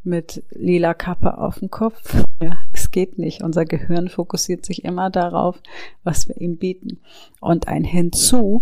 mit 0.06 0.44
lila 0.52 0.94
Kappe 0.94 1.38
auf 1.38 1.60
dem 1.60 1.70
Kopf. 1.70 2.24
Ja, 2.42 2.58
es 2.74 2.92
geht 2.92 3.18
nicht. 3.18 3.44
Unser 3.44 3.66
Gehirn 3.66 4.10
fokussiert 4.10 4.66
sich 4.66 4.84
immer 4.84 5.10
darauf, 5.10 5.62
was 6.04 6.28
wir 6.28 6.40
ihm 6.40 6.58
bieten. 6.58 7.00
Und 7.40 7.68
ein 7.68 7.84
Hinzu 7.84 8.62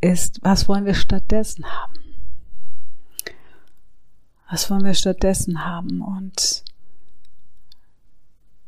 ist, 0.00 0.40
was 0.42 0.68
wollen 0.68 0.86
wir 0.86 0.94
stattdessen 0.94 1.64
haben? 1.64 1.94
Was 4.50 4.70
wollen 4.70 4.84
wir 4.84 4.94
stattdessen 4.94 5.64
haben? 5.64 6.00
Und 6.00 6.64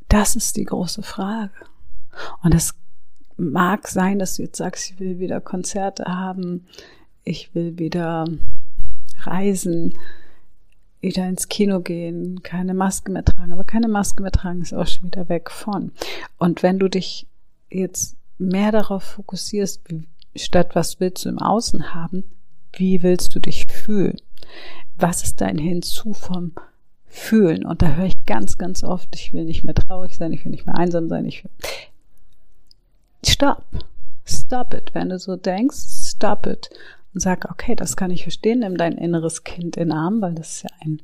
das 0.08 0.36
ist 0.36 0.56
die 0.56 0.64
große 0.64 1.02
Frage. 1.02 1.54
Und 2.42 2.54
es 2.54 2.74
mag 3.36 3.88
sein, 3.88 4.18
dass 4.18 4.36
du 4.36 4.42
jetzt 4.42 4.58
sagst, 4.58 4.90
ich 4.90 5.00
will 5.00 5.18
wieder 5.18 5.40
Konzerte 5.40 6.04
haben, 6.04 6.66
ich 7.24 7.54
will 7.54 7.78
wieder 7.78 8.26
reisen, 9.22 9.98
wieder 11.02 11.28
ins 11.28 11.48
Kino 11.48 11.80
gehen, 11.80 12.42
keine 12.42 12.74
Maske 12.74 13.10
mehr 13.10 13.24
tragen. 13.24 13.52
Aber 13.52 13.64
keine 13.64 13.88
Maske 13.88 14.22
mehr 14.22 14.32
tragen 14.32 14.62
ist 14.62 14.72
auch 14.72 14.86
schon 14.86 15.04
wieder 15.04 15.28
weg 15.28 15.50
von. 15.50 15.92
Und 16.38 16.62
wenn 16.62 16.78
du 16.78 16.88
dich 16.88 17.26
jetzt 17.70 18.16
mehr 18.38 18.72
darauf 18.72 19.02
fokussierst, 19.02 19.82
statt 20.36 20.70
was 20.74 21.00
willst 21.00 21.24
du 21.24 21.28
im 21.28 21.38
Außen 21.38 21.92
haben, 21.92 22.24
wie 22.72 23.02
willst 23.02 23.34
du 23.34 23.40
dich 23.40 23.66
fühlen? 23.66 24.16
Was 24.96 25.22
ist 25.24 25.40
dein 25.40 25.58
Hinzu 25.58 26.14
vom 26.14 26.52
Fühlen? 27.06 27.66
Und 27.66 27.82
da 27.82 27.94
höre 27.94 28.06
ich 28.06 28.24
ganz, 28.24 28.56
ganz 28.56 28.84
oft, 28.84 29.14
ich 29.14 29.32
will 29.32 29.44
nicht 29.44 29.64
mehr 29.64 29.74
traurig 29.74 30.16
sein, 30.16 30.32
ich 30.32 30.44
will 30.44 30.52
nicht 30.52 30.66
mehr 30.66 30.78
einsam 30.78 31.08
sein, 31.08 31.26
ich 31.26 31.44
will. 31.44 31.50
Stop. 33.26 33.64
Stop 34.24 34.72
it. 34.74 34.94
Wenn 34.94 35.08
du 35.08 35.18
so 35.18 35.36
denkst, 35.36 35.76
stop 35.76 36.46
it. 36.46 36.70
Und 37.14 37.20
sag, 37.20 37.50
okay, 37.50 37.74
das 37.74 37.96
kann 37.96 38.10
ich 38.10 38.22
verstehen, 38.22 38.60
nimm 38.60 38.76
dein 38.76 38.96
inneres 38.96 39.44
Kind 39.44 39.76
in 39.76 39.88
den 39.88 39.92
Arm, 39.92 40.22
weil 40.22 40.34
das 40.34 40.56
ist 40.56 40.62
ja 40.62 40.70
ein 40.80 41.02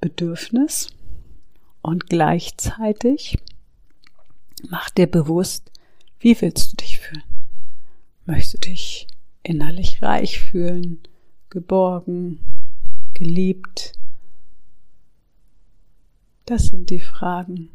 Bedürfnis. 0.00 0.88
Und 1.82 2.08
gleichzeitig 2.08 3.38
mach 4.68 4.90
dir 4.90 5.06
bewusst, 5.06 5.70
wie 6.18 6.40
willst 6.40 6.72
du 6.72 6.76
dich 6.76 6.98
fühlen? 6.98 7.22
Möchtest 8.26 8.54
du 8.54 8.58
dich 8.70 9.06
innerlich 9.42 10.02
reich 10.02 10.40
fühlen, 10.40 11.00
geborgen, 11.48 12.40
geliebt? 13.14 13.92
Das 16.46 16.66
sind 16.66 16.90
die 16.90 17.00
Fragen, 17.00 17.70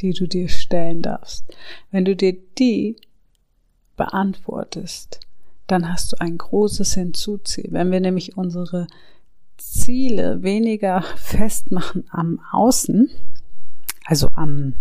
die 0.00 0.12
du 0.12 0.26
dir 0.26 0.48
stellen 0.48 1.02
darfst. 1.02 1.44
Wenn 1.90 2.04
du 2.04 2.16
dir 2.16 2.36
die 2.58 2.96
beantwortest, 3.96 5.20
dann 5.70 5.92
hast 5.92 6.12
du 6.12 6.20
ein 6.20 6.36
großes 6.36 6.94
Hinzuziel. 6.94 7.68
Wenn 7.70 7.90
wir 7.90 8.00
nämlich 8.00 8.36
unsere 8.36 8.86
Ziele 9.56 10.42
weniger 10.42 11.02
festmachen 11.16 12.04
am 12.10 12.40
Außen, 12.50 13.10
also 14.04 14.28
am 14.34 14.74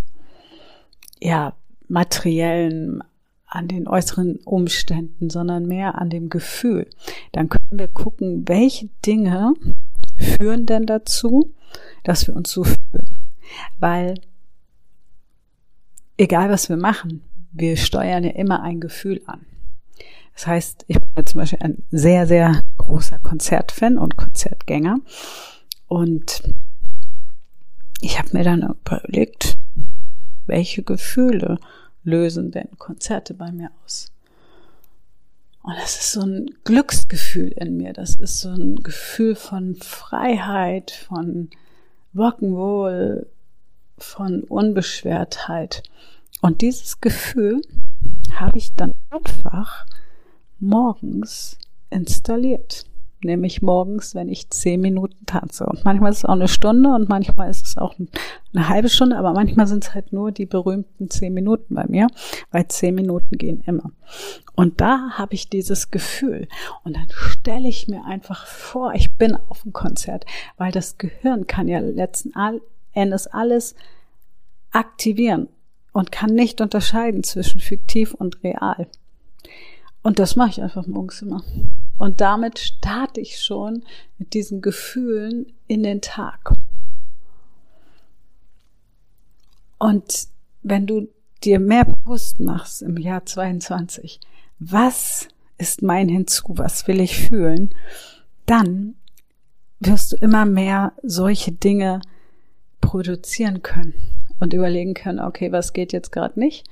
ja, 1.22 1.54
materiellen, 1.88 3.04
an 3.46 3.68
den 3.68 3.88
äußeren 3.88 4.38
Umständen, 4.46 5.30
sondern 5.32 5.66
mehr 5.66 6.00
an 6.00 6.12
dem 6.12 6.30
Gefühl. 6.30 6.88
Dann 7.32 7.50
können 7.50 7.80
wir 7.80 7.88
gucken, 7.88 8.48
welche 8.48 8.90
Dinge 9.06 9.54
führen 10.18 10.68
denn 10.68 10.86
dazu, 10.86 11.54
dass 12.04 12.28
wir 12.28 12.36
uns 12.36 12.52
so 12.52 12.64
fühlen. 12.64 13.18
Weil 13.80 14.22
egal 16.18 16.52
was 16.52 16.70
wir 16.70 16.78
machen, 16.78 17.24
wir 17.52 17.76
steuern 17.76 18.24
ja 18.24 18.32
immer 18.32 18.62
ein 18.62 18.80
Gefühl 18.80 19.22
an. 19.26 19.46
Das 20.40 20.48
heißt, 20.48 20.86
ich 20.88 21.02
bin 21.02 21.26
zum 21.26 21.42
Beispiel 21.42 21.60
ein 21.62 21.84
sehr, 21.92 22.26
sehr 22.26 22.62
großer 22.78 23.20
Konzertfan 23.20 23.98
und 23.98 24.16
Konzertgänger. 24.16 25.02
Und 25.90 26.44
ich 28.00 28.18
habe 28.18 28.30
mir 28.32 28.46
dann 28.46 28.62
überlegt, 28.62 29.56
welche 30.46 30.82
Gefühle 30.82 31.60
lösen 32.06 32.52
denn 32.52 32.70
Konzerte 32.78 33.34
bei 33.34 33.52
mir 33.52 33.70
aus? 33.84 34.14
Und 35.62 35.76
das 35.76 36.00
ist 36.00 36.14
so 36.14 36.22
ein 36.22 36.50
Glücksgefühl 36.64 37.50
in 37.50 37.76
mir. 37.76 37.92
Das 37.92 38.16
ist 38.16 38.40
so 38.40 38.48
ein 38.48 38.78
Gefühl 38.78 39.36
von 39.36 39.76
Freiheit, 39.76 40.92
von 40.92 41.50
Rock'n'Roll, 42.16 43.26
von 43.98 44.44
Unbeschwertheit. 44.46 45.84
Und 46.40 46.62
dieses 46.62 47.02
Gefühl 47.02 47.62
habe 48.40 48.58
ich 48.58 48.74
dann 48.76 48.94
einfach 49.10 49.86
morgens 50.60 51.58
installiert 51.90 52.86
nämlich 53.24 53.62
morgens, 53.62 54.16
wenn 54.16 54.30
ich 54.30 54.50
zehn 54.50 54.82
Minuten 54.82 55.26
tanze. 55.26 55.66
Und 55.66 55.84
manchmal 55.86 56.12
ist 56.12 56.20
es 56.20 56.26
auch 56.26 56.34
eine 56.34 56.48
Stunde 56.48 56.90
und 56.90 57.10
manchmal 57.10 57.50
ist 57.50 57.66
es 57.66 57.78
auch 57.78 57.96
eine 58.54 58.70
halbe 58.70 58.90
Stunde, 58.90 59.18
aber 59.18 59.34
manchmal 59.34 59.68
sind 59.68 59.84
es 59.84 59.94
halt 59.94 60.14
nur 60.14 60.32
die 60.32 60.46
berühmten 60.46 61.10
zehn 61.10 61.34
Minuten 61.34 61.76
bei 61.76 61.86
mir, 61.88 62.08
weil 62.52 62.68
zehn 62.68 62.96
Minuten 62.96 63.38
gehen 63.38 63.62
immer. 63.66 63.92
Und 64.56 64.82
da 64.82 65.12
habe 65.12 65.34
ich 65.36 65.50
dieses 65.50 65.92
Gefühl. 65.92 66.48
Und 66.84 66.96
dann 66.96 67.08
stelle 67.10 67.68
ich 67.68 67.88
mir 67.88 68.06
einfach 68.06 68.46
vor, 68.46 68.94
ich 68.94 69.16
bin 69.18 69.36
auf 69.36 69.64
dem 69.64 69.74
Konzert, 69.74 70.26
weil 70.58 70.72
das 70.72 70.98
Gehirn 70.98 71.48
kann 71.48 71.68
ja 71.68 71.80
letzten 71.80 72.34
Endes 72.94 73.28
alles 73.28 73.76
aktivieren 74.72 75.48
und 75.92 76.12
kann 76.12 76.34
nicht 76.34 76.62
unterscheiden 76.62 77.24
zwischen 77.24 77.60
fiktiv 77.60 78.14
und 78.14 78.44
real. 78.44 78.88
Und 80.02 80.20
das 80.20 80.36
mache 80.36 80.50
ich 80.50 80.62
einfach 80.62 80.88
morgens 80.88 81.22
immer. 81.22 81.44
Und 81.98 82.22
damit 82.22 82.60
starte 82.60 83.20
ich 83.20 83.42
schon 83.42 83.84
mit 84.18 84.34
diesen 84.34 84.62
Gefühlen 84.62 85.52
in 85.68 85.84
den 85.84 86.02
Tag. 86.02 86.56
Und 89.78 90.28
wenn 90.62 90.88
du 90.88 91.10
dir 91.44 91.60
mehr 91.60 91.86
bewusst 91.86 92.40
machst 92.40 92.82
im 92.82 92.98
Jahr 92.98 93.26
22, 93.26 94.20
was 94.60 95.28
ist 95.58 95.82
mein 95.82 96.10
Hinzu, 96.10 96.44
was 96.50 96.88
will 96.88 97.00
ich 97.00 97.18
fühlen, 97.18 97.74
dann 98.46 98.96
wirst 99.80 100.12
du 100.12 100.16
immer 100.18 100.46
mehr 100.46 100.94
solche 101.04 101.52
Dinge 101.52 102.02
produzieren 102.82 103.62
können 103.62 103.94
und 104.40 104.54
überlegen 104.54 104.94
können, 104.94 105.20
okay, 105.20 105.52
was 105.52 105.74
geht 105.74 105.94
jetzt 105.94 106.12
gerade 106.12 106.40
nicht 106.40 106.68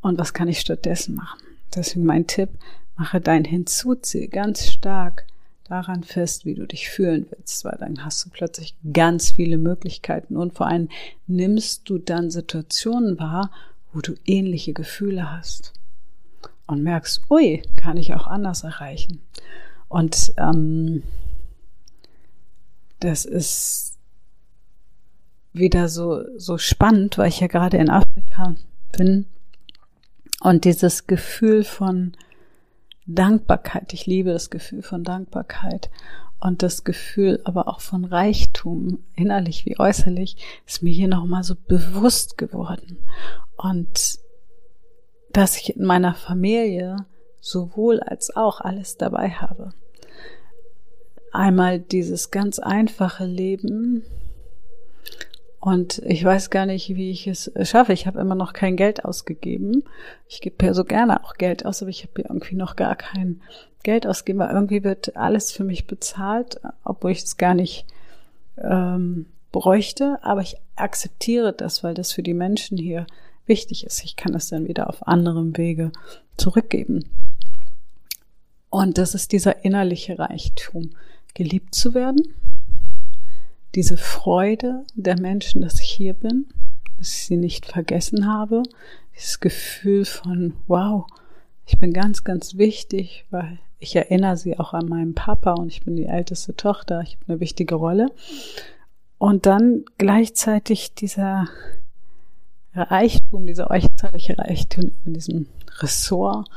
und 0.00 0.18
was 0.18 0.32
kann 0.32 0.48
ich 0.48 0.60
stattdessen 0.60 1.14
machen. 1.14 1.38
Deswegen 1.74 2.04
mein 2.04 2.26
Tipp, 2.26 2.50
Mache 2.98 3.20
dein 3.20 3.44
Hinzuziel 3.44 4.26
ganz 4.26 4.66
stark 4.66 5.24
daran 5.68 6.02
fest, 6.02 6.44
wie 6.44 6.54
du 6.54 6.66
dich 6.66 6.90
fühlen 6.90 7.26
willst, 7.30 7.64
weil 7.64 7.76
dann 7.78 8.04
hast 8.04 8.24
du 8.24 8.30
plötzlich 8.30 8.74
ganz 8.92 9.30
viele 9.30 9.56
Möglichkeiten 9.56 10.36
und 10.36 10.54
vor 10.54 10.66
allem 10.66 10.88
nimmst 11.28 11.88
du 11.88 11.98
dann 11.98 12.30
Situationen 12.32 13.20
wahr, 13.20 13.52
wo 13.92 14.00
du 14.00 14.14
ähnliche 14.26 14.72
Gefühle 14.72 15.30
hast 15.30 15.74
und 16.66 16.82
merkst, 16.82 17.22
ui, 17.30 17.62
kann 17.76 17.96
ich 17.96 18.14
auch 18.14 18.26
anders 18.26 18.64
erreichen. 18.64 19.20
Und 19.88 20.32
ähm, 20.38 21.04
das 22.98 23.24
ist 23.24 23.96
wieder 25.52 25.88
so 25.88 26.24
so 26.36 26.58
spannend, 26.58 27.16
weil 27.16 27.28
ich 27.28 27.38
ja 27.38 27.46
gerade 27.46 27.76
in 27.76 27.90
Afrika 27.90 28.56
bin 28.96 29.26
und 30.40 30.64
dieses 30.64 31.06
Gefühl 31.06 31.64
von 31.64 32.12
Dankbarkeit. 33.06 33.92
Ich 33.92 34.06
liebe 34.06 34.32
das 34.32 34.50
Gefühl 34.50 34.82
von 34.82 35.02
Dankbarkeit 35.02 35.90
und 36.40 36.62
das 36.62 36.84
Gefühl 36.84 37.40
aber 37.44 37.68
auch 37.68 37.80
von 37.80 38.04
Reichtum, 38.04 39.02
innerlich 39.14 39.66
wie 39.66 39.78
äußerlich, 39.78 40.36
ist 40.66 40.82
mir 40.82 40.92
hier 40.92 41.08
nochmal 41.08 41.42
so 41.42 41.54
bewusst 41.56 42.38
geworden. 42.38 42.98
Und 43.56 44.18
dass 45.32 45.56
ich 45.56 45.76
in 45.76 45.84
meiner 45.84 46.14
Familie 46.14 46.96
sowohl 47.40 48.00
als 48.00 48.34
auch 48.34 48.60
alles 48.60 48.96
dabei 48.96 49.30
habe. 49.30 49.72
Einmal 51.32 51.78
dieses 51.78 52.30
ganz 52.30 52.58
einfache 52.58 53.24
Leben, 53.24 54.04
und 55.68 55.98
ich 56.06 56.24
weiß 56.24 56.48
gar 56.48 56.64
nicht, 56.64 56.88
wie 56.96 57.10
ich 57.10 57.26
es 57.26 57.52
schaffe. 57.64 57.92
Ich 57.92 58.06
habe 58.06 58.18
immer 58.20 58.34
noch 58.34 58.54
kein 58.54 58.74
Geld 58.74 59.04
ausgegeben. 59.04 59.84
Ich 60.26 60.40
gebe 60.40 60.64
ja 60.64 60.72
so 60.72 60.82
gerne 60.82 61.22
auch 61.22 61.34
Geld 61.34 61.66
aus, 61.66 61.82
aber 61.82 61.90
ich 61.90 62.04
habe 62.04 62.12
hier 62.16 62.30
irgendwie 62.30 62.56
noch 62.56 62.74
gar 62.74 62.96
kein 62.96 63.42
Geld 63.82 64.06
ausgegeben, 64.06 64.38
weil 64.38 64.54
irgendwie 64.54 64.82
wird 64.82 65.14
alles 65.14 65.52
für 65.52 65.64
mich 65.64 65.86
bezahlt, 65.86 66.58
obwohl 66.84 67.10
ich 67.10 67.22
es 67.22 67.36
gar 67.36 67.52
nicht 67.52 67.84
ähm, 68.56 69.26
bräuchte. 69.52 70.18
Aber 70.22 70.40
ich 70.40 70.56
akzeptiere 70.74 71.52
das, 71.52 71.84
weil 71.84 71.92
das 71.92 72.12
für 72.12 72.22
die 72.22 72.32
Menschen 72.32 72.78
hier 72.78 73.06
wichtig 73.44 73.84
ist. 73.84 74.02
Ich 74.02 74.16
kann 74.16 74.34
es 74.34 74.48
dann 74.48 74.68
wieder 74.68 74.88
auf 74.88 75.06
anderem 75.06 75.54
Wege 75.58 75.92
zurückgeben. 76.38 77.04
Und 78.70 78.96
das 78.96 79.14
ist 79.14 79.32
dieser 79.32 79.66
innerliche 79.66 80.18
Reichtum, 80.18 80.92
geliebt 81.34 81.74
zu 81.74 81.92
werden 81.92 82.22
diese 83.74 83.96
Freude 83.96 84.84
der 84.94 85.20
Menschen, 85.20 85.62
dass 85.62 85.80
ich 85.80 85.90
hier 85.90 86.14
bin, 86.14 86.46
dass 86.96 87.12
ich 87.12 87.26
sie 87.26 87.36
nicht 87.36 87.66
vergessen 87.66 88.26
habe, 88.26 88.62
dieses 89.14 89.40
Gefühl 89.40 90.04
von, 90.04 90.54
wow, 90.66 91.06
ich 91.66 91.78
bin 91.78 91.92
ganz, 91.92 92.24
ganz 92.24 92.56
wichtig, 92.56 93.26
weil 93.30 93.58
ich 93.78 93.94
erinnere 93.94 94.36
sie 94.36 94.58
auch 94.58 94.72
an 94.72 94.88
meinen 94.88 95.14
Papa 95.14 95.52
und 95.52 95.68
ich 95.68 95.84
bin 95.84 95.96
die 95.96 96.06
älteste 96.06 96.56
Tochter, 96.56 97.02
ich 97.02 97.16
habe 97.16 97.32
eine 97.32 97.40
wichtige 97.40 97.74
Rolle. 97.74 98.10
Und 99.18 99.46
dann 99.46 99.84
gleichzeitig 99.98 100.94
dieser 100.94 101.48
Reichtum, 102.74 103.46
dieser 103.46 103.70
äußerliche 103.70 104.38
Reichtum 104.38 104.92
in 105.04 105.14
diesem 105.14 105.46
Ressort, 105.80 106.48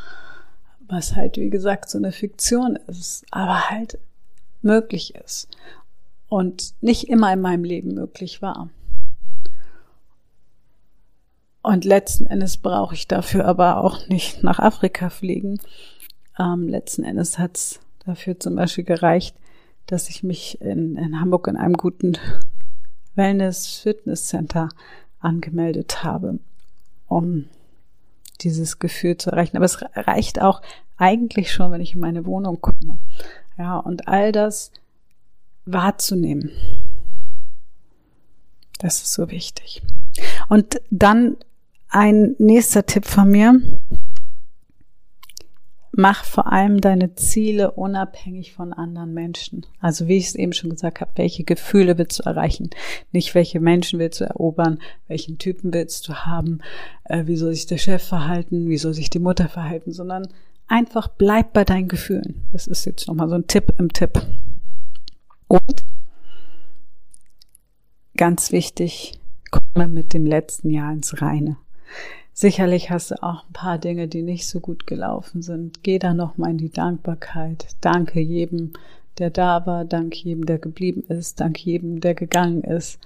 was 0.88 1.16
halt, 1.16 1.38
wie 1.38 1.50
gesagt, 1.50 1.90
so 1.90 1.98
eine 1.98 2.12
Fiktion 2.12 2.78
ist, 2.88 3.26
aber 3.32 3.70
halt 3.70 3.98
möglich 4.62 5.16
ist 5.16 5.48
und 6.32 6.76
nicht 6.80 7.10
immer 7.10 7.34
in 7.34 7.42
meinem 7.42 7.66
Leben 7.66 7.94
möglich 7.94 8.42
war. 8.42 8.70
Und 11.62 11.84
letzten 11.84 12.26
Endes 12.26 12.56
brauche 12.56 12.96
ich 12.96 13.06
dafür 13.06 13.44
aber 13.44 13.84
auch 13.84 14.08
nicht 14.08 14.42
nach 14.42 14.58
Afrika 14.58 15.10
fliegen. 15.10 15.60
Ähm, 16.40 16.70
letzten 16.70 17.04
Endes 17.04 17.38
hat 17.38 17.58
es 17.58 17.82
dafür 18.06 18.40
zum 18.40 18.56
Beispiel 18.56 18.86
gereicht, 18.86 19.36
dass 19.88 20.08
ich 20.08 20.24
mich 20.24 20.62
in, 20.62 20.96
in 20.96 21.20
Hamburg 21.20 21.50
in 21.50 21.58
einem 21.58 21.74
guten 21.74 22.18
Wellness-Fitness-Center 23.16 24.70
angemeldet 25.20 26.06
habe, 26.06 26.40
um 27.10 27.50
dieses 28.40 28.80
Gefühl 28.80 29.18
zu 29.18 29.32
erreichen. 29.32 29.58
Aber 29.58 29.66
es 29.66 29.82
reicht 29.96 30.42
auch 30.42 30.62
eigentlich 30.96 31.52
schon, 31.52 31.74
wenn 31.74 31.82
ich 31.82 31.94
in 31.94 32.00
meine 32.00 32.26
Wohnung 32.26 32.62
komme. 32.62 33.00
Ja, 33.58 33.78
und 33.80 34.08
all 34.08 34.32
das 34.32 34.72
wahrzunehmen. 35.66 36.52
Das 38.80 39.02
ist 39.02 39.14
so 39.14 39.30
wichtig. 39.30 39.82
Und 40.50 40.82
dann 40.90 41.38
ein 41.90 42.36
nächster 42.40 42.86
Tipp 42.86 43.06
von 43.06 43.30
mir. 43.30 43.62
Mach 45.94 46.24
vor 46.24 46.52
allem 46.52 46.80
deine 46.80 47.16
Ziele 47.16 47.72
unabhängig 47.72 48.54
von 48.54 48.72
anderen 48.72 49.14
Menschen. 49.14 49.66
Also 49.82 50.08
wie 50.08 50.18
ich 50.18 50.28
es 50.28 50.36
eben 50.36 50.54
schon 50.54 50.70
gesagt 50.70 51.02
habe, 51.02 51.12
welche 51.16 51.44
Gefühle 51.44 51.98
willst 51.98 52.20
du 52.20 52.24
erreichen? 52.24 52.70
Nicht 53.12 53.36
welche 53.36 53.60
Menschen 53.60 54.00
willst 54.00 54.22
du 54.22 54.24
erobern, 54.24 54.80
welchen 55.10 55.38
Typen 55.38 55.74
willst 55.74 56.08
du 56.08 56.14
haben, 56.14 56.60
äh, 57.04 57.28
wie 57.28 57.36
soll 57.36 57.54
sich 57.54 57.66
der 57.66 57.78
Chef 57.78 58.02
verhalten, 58.02 58.70
wie 58.70 58.78
soll 58.78 58.94
sich 58.94 59.10
die 59.10 59.20
Mutter 59.20 59.50
verhalten, 59.50 59.92
sondern 59.92 60.30
einfach 60.68 61.10
bleib 61.10 61.52
bei 61.52 61.66
deinen 61.66 61.90
Gefühlen. 61.90 62.42
Das 62.54 62.68
ist 62.68 62.86
jetzt 62.86 63.10
nochmal 63.10 63.28
so 63.28 63.36
ein 63.36 63.48
Tipp 63.48 63.74
im 63.78 63.92
Tipp. 63.92 64.26
Und 65.52 65.84
ganz 68.16 68.54
wichtig, 68.54 69.20
komme 69.50 69.90
mit 69.90 70.14
dem 70.14 70.26
letzten 70.26 70.70
Jahr 70.70 70.94
ins 70.94 71.22
Reine. 71.22 71.58
Sicherlich 72.32 72.90
hast 72.90 73.12
du 73.12 73.22
auch 73.22 73.44
ein 73.44 73.52
paar 73.52 73.78
Dinge, 73.78 74.08
die 74.08 74.22
nicht 74.22 74.48
so 74.48 74.62
gut 74.62 74.88
gelaufen 74.88 75.42
sind. 75.42 75.84
Geh 75.84 76.00
da 76.00 76.14
nochmal 76.14 76.52
in 76.52 76.58
die 76.58 76.72
Dankbarkeit. 76.72 77.68
Danke 77.82 78.22
jedem, 78.22 78.72
der 79.18 79.30
da 79.30 79.66
war. 79.66 79.84
Danke 79.84 80.20
jedem, 80.20 80.46
der 80.46 80.58
geblieben 80.58 81.04
ist. 81.10 81.42
Danke 81.42 81.64
jedem, 81.64 82.00
der 82.00 82.14
gegangen 82.14 82.64
ist. 82.64 82.98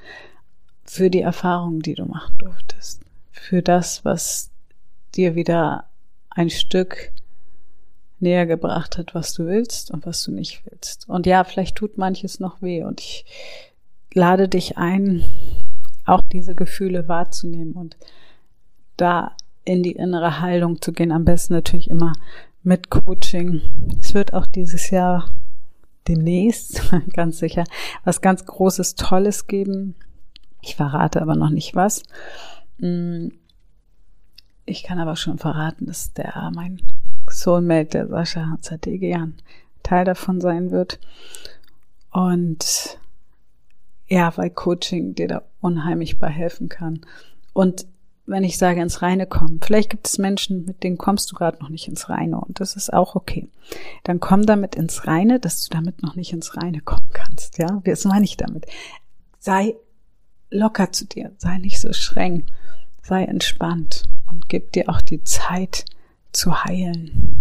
Für 0.84 1.10
die 1.10 1.22
Erfahrungen, 1.22 1.80
die 1.80 1.96
du 1.96 2.06
machen 2.06 2.38
durftest. 2.38 3.02
Für 3.32 3.64
das, 3.64 4.06
was 4.06 4.52
dir 5.16 5.34
wieder 5.34 5.86
ein 6.30 6.52
Stück 6.52 7.12
näher 8.26 8.46
gebracht 8.46 8.98
hat, 8.98 9.16
was 9.16 9.34
du 9.34 9.46
willst 9.46 9.92
und 9.92 10.06
was 10.06 10.24
du 10.24 10.32
nicht 10.32 10.64
willst. 10.66 11.08
Und 11.08 11.26
ja, 11.26 11.44
vielleicht 11.44 11.78
tut 11.78 11.98
manches 11.98 12.40
noch 12.40 12.62
weh 12.62 12.84
und 12.84 13.00
ich 13.00 13.26
lade 14.14 14.50
dich 14.50 14.78
ein, 14.78 15.24
auch 16.06 16.22
diese 16.32 16.56
Gefühle 16.56 17.08
wahrzunehmen 17.08 17.74
und 17.74 17.98
da 18.98 19.36
in 19.64 19.84
die 19.84 19.94
innere 19.94 20.42
Heilung 20.42 20.82
zu 20.82 20.92
gehen. 20.92 21.12
Am 21.12 21.26
besten 21.26 21.54
natürlich 21.54 21.90
immer 21.90 22.14
mit 22.64 22.90
Coaching. 22.90 23.62
Es 24.00 24.14
wird 24.14 24.34
auch 24.34 24.48
dieses 24.48 24.90
Jahr 24.90 25.30
demnächst, 26.08 26.92
ganz 27.14 27.40
sicher, 27.40 27.64
was 28.04 28.22
ganz 28.22 28.46
Großes, 28.46 28.96
Tolles 28.96 29.48
geben. 29.48 29.96
Ich 30.62 30.76
verrate 30.76 31.22
aber 31.22 31.36
noch 31.36 31.50
nicht 31.50 31.76
was. 31.76 32.04
Mm, 32.80 33.30
ich 34.66 34.84
kann 34.84 35.00
aber 35.00 35.16
schon 35.16 35.38
verraten, 35.38 35.86
dass 35.86 36.14
der 36.14 36.52
mein 36.54 36.82
Soulmate, 37.36 37.90
der 37.90 38.08
Sascha 38.08 38.58
Zadegian, 38.62 39.36
Teil 39.84 40.06
davon 40.06 40.42
sein 40.42 40.72
wird. 40.72 41.00
Und 42.12 42.98
ja, 44.08 44.36
weil 44.38 44.50
Coaching 44.50 45.16
dir 45.16 45.28
da 45.28 45.42
unheimlich 45.62 46.20
bei 46.20 46.30
helfen 46.30 46.70
kann. 46.70 47.02
Und 47.54 47.86
wenn 48.28 48.44
ich 48.44 48.58
sage, 48.58 48.82
ins 48.82 49.02
Reine 49.02 49.28
kommen, 49.28 49.60
vielleicht 49.64 49.90
gibt 49.90 50.08
es 50.08 50.18
Menschen, 50.18 50.66
mit 50.66 50.84
denen 50.84 50.98
kommst 50.98 51.32
du 51.32 51.36
gerade 51.36 51.60
noch 51.60 51.70
nicht 51.70 51.88
ins 51.88 52.10
Reine 52.10 52.40
und 52.40 52.60
das 52.60 52.76
ist 52.76 52.92
auch 52.92 53.16
okay. 53.16 53.48
Dann 54.04 54.20
komm 54.20 54.46
damit 54.46 54.76
ins 54.76 55.06
Reine, 55.06 55.40
dass 55.40 55.64
du 55.64 55.70
damit 55.74 56.02
noch 56.02 56.16
nicht 56.16 56.34
ins 56.34 56.58
Reine 56.58 56.82
kommen 56.82 57.10
kannst. 57.14 57.60
Ja, 57.60 57.82
was 57.86 58.06
meine 58.06 58.26
ich 58.26 58.38
damit? 58.38 58.66
Sei 59.38 59.76
locker 60.50 60.92
zu 60.92 61.06
dir, 61.06 61.34
sei 61.38 61.58
nicht 61.60 61.80
so 61.80 61.94
streng, 61.94 62.46
sei 63.04 63.24
entspannt 63.24 64.04
und 64.32 64.50
gib 64.50 64.72
dir 64.72 64.90
auch 64.90 65.02
die 65.02 65.24
Zeit 65.24 65.86
zu 66.36 66.64
heilen. 66.64 67.32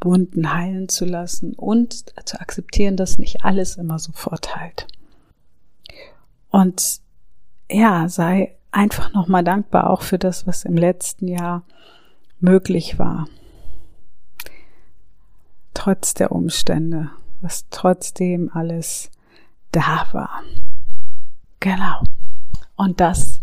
Wunden 0.00 0.52
heilen 0.52 0.88
zu 0.88 1.04
lassen 1.04 1.54
und 1.54 2.04
zu 2.26 2.40
akzeptieren, 2.40 2.96
dass 2.96 3.18
nicht 3.18 3.44
alles 3.44 3.76
immer 3.76 3.98
sofort 3.98 4.54
heilt. 4.56 4.86
Und 6.50 7.00
ja, 7.70 8.08
sei 8.08 8.56
einfach 8.70 9.12
nochmal 9.12 9.42
dankbar 9.42 9.90
auch 9.90 10.02
für 10.02 10.18
das, 10.18 10.46
was 10.46 10.64
im 10.64 10.76
letzten 10.76 11.28
Jahr 11.28 11.64
möglich 12.38 12.98
war. 12.98 13.26
Trotz 15.74 16.14
der 16.14 16.32
Umstände, 16.32 17.10
was 17.40 17.66
trotzdem 17.70 18.50
alles 18.52 19.10
da 19.72 20.06
war. 20.12 20.42
Genau. 21.60 22.02
Und 22.76 23.00
das 23.00 23.35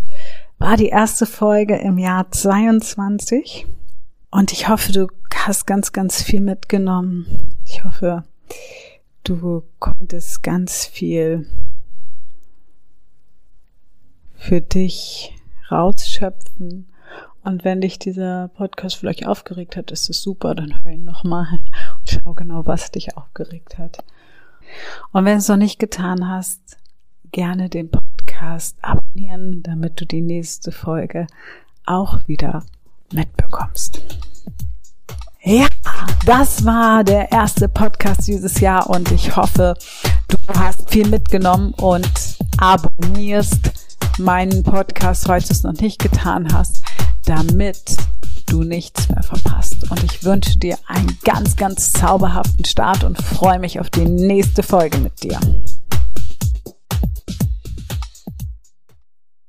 war 0.63 0.78
die 0.78 0.88
erste 0.88 1.26
Folge 1.26 1.76
im 1.76 1.97
Jahr 1.97 2.32
22. 2.32 3.67
Und 4.32 4.54
ich 4.54 4.69
hoffe, 4.69 4.93
du 4.93 5.08
hast 5.36 5.67
ganz, 5.67 5.91
ganz 5.91 6.23
viel 6.23 6.39
mitgenommen. 6.39 7.26
Ich 7.65 7.84
hoffe, 7.84 8.23
du 9.26 9.63
konntest 9.80 10.41
ganz 10.41 10.86
viel 10.86 11.45
für 14.36 14.62
dich 14.62 15.36
rausschöpfen. 15.69 16.88
Und 17.43 17.65
wenn 17.65 17.82
dich 17.82 17.99
dieser 17.99 18.47
Podcast 18.47 18.95
vielleicht 18.95 19.28
aufgeregt 19.28 19.76
hat, 19.76 19.91
ist 19.91 20.10
es 20.10 20.21
super, 20.21 20.56
dann 20.56 20.82
hör 20.82 20.93
ihn 20.93 21.04
nochmal 21.04 21.60
und 21.99 22.10
schau 22.10 22.34
genau, 22.36 22.65
was 22.65 22.89
dich 22.89 23.17
aufgeregt 23.17 23.78
hat. 23.78 24.02
Und 25.12 25.26
wenn 25.26 25.34
du 25.34 25.39
es 25.39 25.49
noch 25.49 25.58
nicht 25.58 25.78
getan 25.78 26.30
hast, 26.30 26.78
gerne 27.34 27.67
den 27.67 27.89
Podcast 28.34 28.76
abonnieren, 28.82 29.62
damit 29.63 30.02
du 30.02 30.06
die 30.06 30.22
nächste 30.22 30.72
Folge 30.72 31.28
auch 31.86 32.28
wieder 32.28 32.63
mitbekommst. 33.12 34.02
Ja, 35.43 35.67
das 36.26 36.65
war 36.65 37.04
der 37.04 37.32
erste 37.32 37.67
Podcast 37.67 38.28
dieses 38.28 38.60
Jahr 38.60 38.89
und 38.89 39.12
ich 39.12 39.36
hoffe, 39.36 39.76
du 40.30 40.38
hast 40.58 40.89
viel 40.89 41.08
mitgenommen 41.08 41.74
und 41.74 42.10
abonnierst 42.58 43.72
meinen 44.19 44.63
Podcast, 44.63 45.26
falls 45.28 45.48
du 45.48 45.54
es 45.54 45.63
noch 45.63 45.74
nicht 45.74 46.00
getan 46.00 46.52
hast, 46.54 46.82
damit 47.26 47.98
du 48.48 48.63
nichts 48.63 49.10
mehr 49.10 49.24
verpasst. 49.24 49.89
Und 49.91 50.04
ich 50.04 50.24
wünsche 50.24 50.58
dir 50.58 50.78
einen 50.88 51.17
ganz, 51.24 51.56
ganz 51.56 51.91
zauberhaften 51.93 52.65
Start 52.65 53.04
und 53.04 53.22
freue 53.22 53.60
mich 53.60 53.80
auf 53.80 53.89
die 53.89 54.06
nächste 54.06 54.63
Folge 54.63 54.98
mit 54.98 55.24
dir. 55.24 55.39